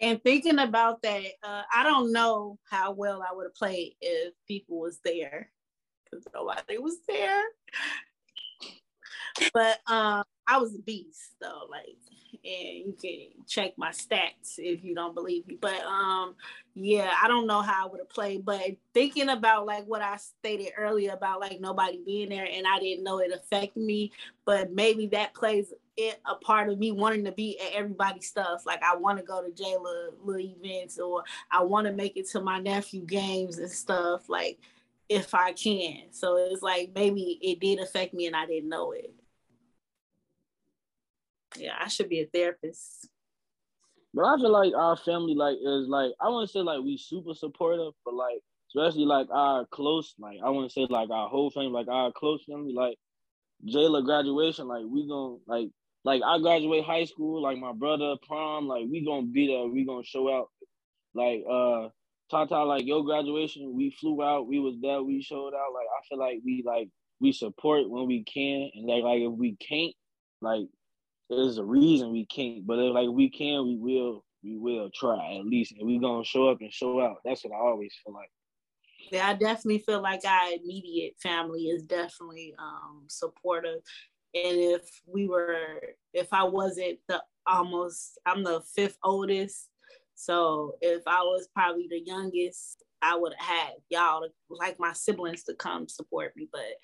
[0.00, 4.32] And thinking about that, uh, I don't know how well I would have played if
[4.48, 5.50] people was there
[6.04, 7.42] because nobody was there.
[9.52, 11.96] But um, I was a beast though, like,
[12.42, 15.58] and you can check my stats if you don't believe me.
[15.60, 16.34] But um,
[16.74, 18.44] yeah, I don't know how I would have played.
[18.44, 18.62] But
[18.94, 23.04] thinking about like what I stated earlier about like nobody being there, and I didn't
[23.04, 24.12] know it affected me,
[24.46, 28.64] but maybe that plays it a part of me wanting to be at everybody's stuff.
[28.66, 32.28] Like I want to go to Jayla little events, or I want to make it
[32.30, 34.28] to my nephew games and stuff.
[34.28, 34.58] Like
[35.08, 36.12] if I can.
[36.12, 39.12] So it's like maybe it did affect me and I didn't know it.
[41.56, 43.08] Yeah, I should be a therapist.
[44.14, 47.34] But I feel like our family like is like I wouldn't say like we super
[47.34, 51.70] supportive, but like especially like our close, like I wouldn't say like our whole family,
[51.70, 52.96] like our close family, like
[53.66, 55.68] Jayla graduation, like we gonna like
[56.04, 59.84] like I graduate high school, like my brother prom, like we gonna be there, we
[59.84, 60.48] gonna show out.
[61.14, 61.88] Like uh
[62.30, 65.74] Tata, like your graduation, we flew out, we was there, we showed out.
[65.74, 66.88] Like I feel like we like
[67.20, 69.94] we support when we can, and like like if we can't,
[70.40, 70.66] like
[71.28, 72.66] there's a reason we can't.
[72.66, 76.24] But if like we can, we will we will try at least, and we gonna
[76.24, 77.16] show up and show out.
[77.24, 78.30] That's what I always feel like.
[79.10, 83.80] Yeah, I definitely feel like our immediate family is definitely um supportive.
[84.32, 85.80] And if we were,
[86.12, 89.68] if I wasn't the almost, I'm the fifth oldest.
[90.14, 95.44] So if I was probably the youngest, I would have had y'all like my siblings
[95.44, 96.48] to come support me.
[96.52, 96.76] But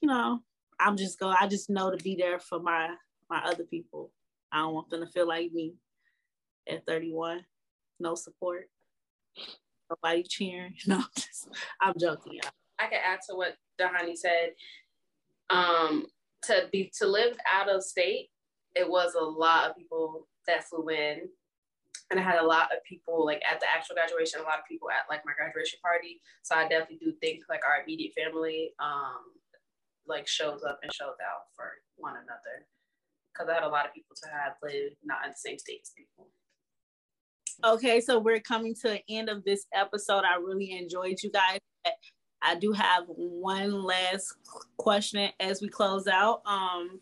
[0.00, 0.40] you know,
[0.80, 1.32] I'm just go.
[1.38, 2.88] I just know to be there for my
[3.28, 4.10] my other people.
[4.50, 5.74] I don't want them to feel like me
[6.68, 7.44] at 31.
[8.00, 8.68] No support.
[9.90, 10.74] Nobody cheering.
[10.86, 11.02] No,
[11.80, 12.40] I'm joking.
[12.78, 14.52] I can add to what Dahani said.
[15.50, 16.06] Um,
[16.44, 18.28] to be to live out of state,
[18.74, 21.28] it was a lot of people that flew in.
[22.10, 24.64] And I had a lot of people like at the actual graduation, a lot of
[24.68, 26.20] people at like my graduation party.
[26.42, 29.40] So I definitely do think like our immediate family um
[30.06, 32.66] like shows up and shows out for one another
[33.32, 35.80] because I had a lot of people to have lived not in the same state
[35.82, 36.28] as people.
[37.64, 40.24] Okay, so we're coming to the end of this episode.
[40.24, 41.60] I really enjoyed you guys.
[42.42, 44.34] I do have one last
[44.76, 46.42] question as we close out.
[46.46, 47.00] Um,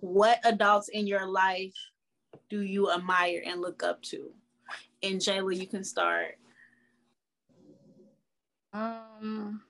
[0.00, 1.74] what adults in your life
[2.48, 4.30] do you admire and look up to?
[5.02, 6.36] And Jayla, you can start.
[8.72, 9.62] Um,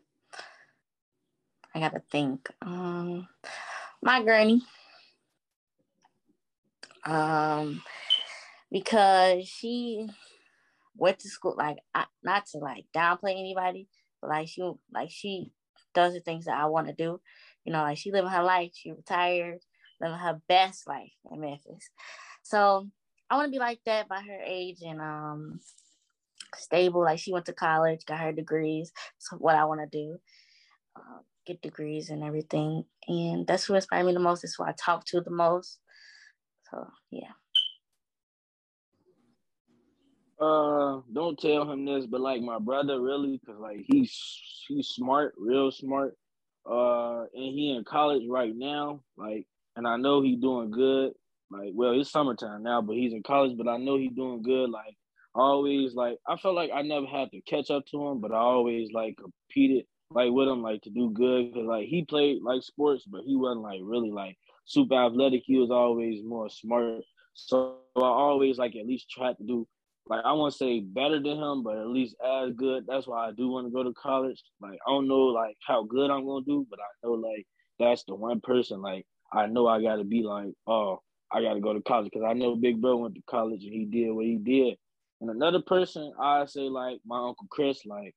[1.74, 2.48] I gotta think.
[2.62, 3.28] Um,
[4.02, 4.62] my granny
[7.08, 7.82] um,
[8.70, 10.08] because she
[10.96, 13.88] went to school like I, not to like downplay anybody,
[14.22, 14.62] like she
[14.92, 15.52] like she
[15.94, 17.20] does the things that I want to do.
[17.64, 18.72] You know, like she living her life.
[18.74, 19.60] She retired,
[20.00, 21.90] living her best life in Memphis.
[22.42, 22.88] So
[23.30, 25.60] I want to be like that by her age and um
[26.56, 27.02] stable.
[27.02, 28.92] Like she went to college, got her degrees.
[29.18, 30.18] So what I want to do,
[30.96, 32.84] uh, get degrees and everything.
[33.06, 34.44] And that's who inspired me the most.
[34.44, 35.78] Is who I talk to the most.
[36.70, 37.32] So yeah.
[40.40, 45.34] Uh, don't tell him this, but like my brother, really, cause like he's he's smart,
[45.36, 46.16] real smart.
[46.68, 51.12] Uh, and he in college right now, like, and I know he doing good.
[51.50, 54.68] Like, well, it's summertime now, but he's in college, but I know he doing good.
[54.68, 54.94] Like,
[55.34, 58.36] always, like, I felt like I never had to catch up to him, but I
[58.36, 62.62] always like competed like with him, like to do good, cause like he played like
[62.62, 64.36] sports, but he wasn't like really like
[64.66, 65.42] super athletic.
[65.44, 67.02] He was always more smart.
[67.34, 69.66] So I always like at least tried to do
[70.08, 72.84] like I want to say better than him, but at least as good.
[72.86, 74.42] That's why I do want to go to college.
[74.60, 77.46] Like I don't know like how good I'm gonna do, but I know like
[77.78, 81.00] that's the one person like I know I got to be like oh
[81.30, 83.72] I got to go to college because I know Big Bro went to college and
[83.72, 84.76] he did what he did.
[85.20, 88.14] And another person I say like my uncle Chris like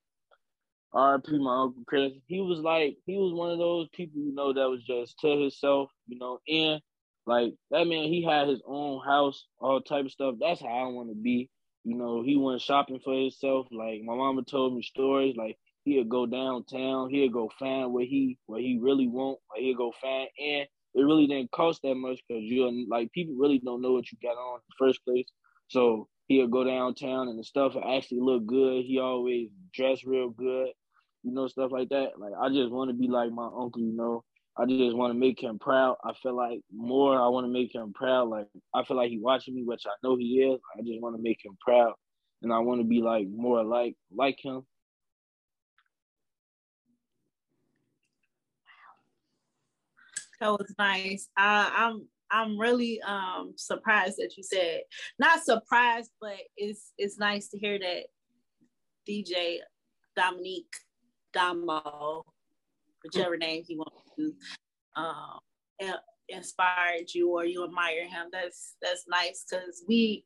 [0.93, 2.13] RP my uncle Chris.
[2.27, 5.27] He was like he was one of those people you know that was just to
[5.27, 6.81] himself, you know, and
[7.25, 10.35] like that man he had his own house, all type of stuff.
[10.39, 11.49] That's how I want to be.
[11.83, 13.67] You know, he went shopping for himself.
[13.71, 15.35] Like my mama told me stories.
[15.35, 19.39] Like he'd go downtown, he'd go find what he what he really want.
[19.51, 23.35] Like he'd go find, and it really didn't cost that much because you like people
[23.37, 25.27] really don't know what you got on in the first place.
[25.69, 28.85] So he'll go downtown and the stuff actually look good.
[28.85, 30.69] He always dress real good
[31.23, 32.19] you know, stuff like that.
[32.19, 34.23] Like I just want to be like my uncle, you know,
[34.57, 35.95] I just want to make him proud.
[36.03, 37.19] I feel like more.
[37.19, 38.27] I want to make him proud.
[38.29, 40.59] Like I feel like he watching me, which I know he is.
[40.77, 41.93] I just want to make him proud,
[42.41, 44.65] and I want to be like more like like him.
[50.41, 51.29] That was nice.
[51.37, 54.81] I, I'm I'm really um surprised that you said
[55.19, 58.03] not surprised, but it's it's nice to hear that
[59.07, 59.57] DJ
[60.15, 60.73] Dominique
[61.33, 62.25] Damo,
[63.03, 64.33] whichever name he wants to,
[64.95, 65.39] um,
[66.29, 68.27] inspired you or you admire him.
[68.31, 70.25] That's that's nice because we,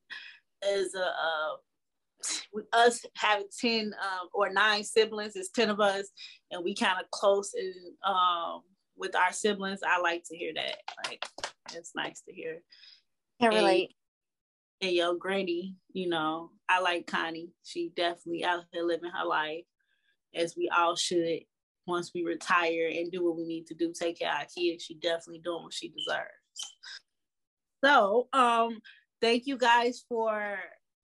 [0.63, 6.09] as a uh, us having ten um, or nine siblings, it's ten of us,
[6.51, 7.73] and we kind of close and
[8.03, 8.61] um,
[8.95, 9.82] with our siblings.
[9.86, 10.78] I like to hear that.
[11.05, 11.26] Like
[11.73, 12.61] it's nice to hear.
[13.41, 13.91] Can relate.
[14.82, 17.49] And, and yo, Granny, you know, I like Connie.
[17.63, 19.65] She definitely out here living her life,
[20.34, 21.39] as we all should.
[21.88, 24.83] Once we retire and do what we need to do, take care of our kids,
[24.83, 26.29] she definitely doing what she deserves.
[27.83, 28.81] So, um,
[29.21, 30.57] thank you guys for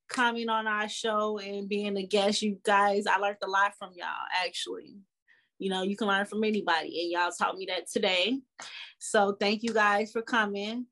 [0.08, 2.42] coming on our show and being a guest.
[2.42, 4.08] You guys, I learned a lot from y'all
[4.44, 4.96] actually.
[5.58, 8.40] You know, you can learn from anybody, and y'all taught me that today.
[8.98, 10.86] So thank you guys for coming.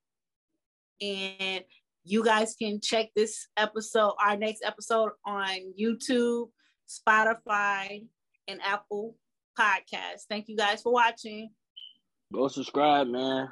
[1.00, 1.64] And
[2.04, 6.50] you guys can check this episode, our next episode on YouTube,
[6.88, 8.06] Spotify,
[8.48, 9.16] and Apple
[9.60, 10.24] Podcasts.
[10.28, 11.50] Thank you guys for watching.
[12.32, 13.48] Go subscribe, man.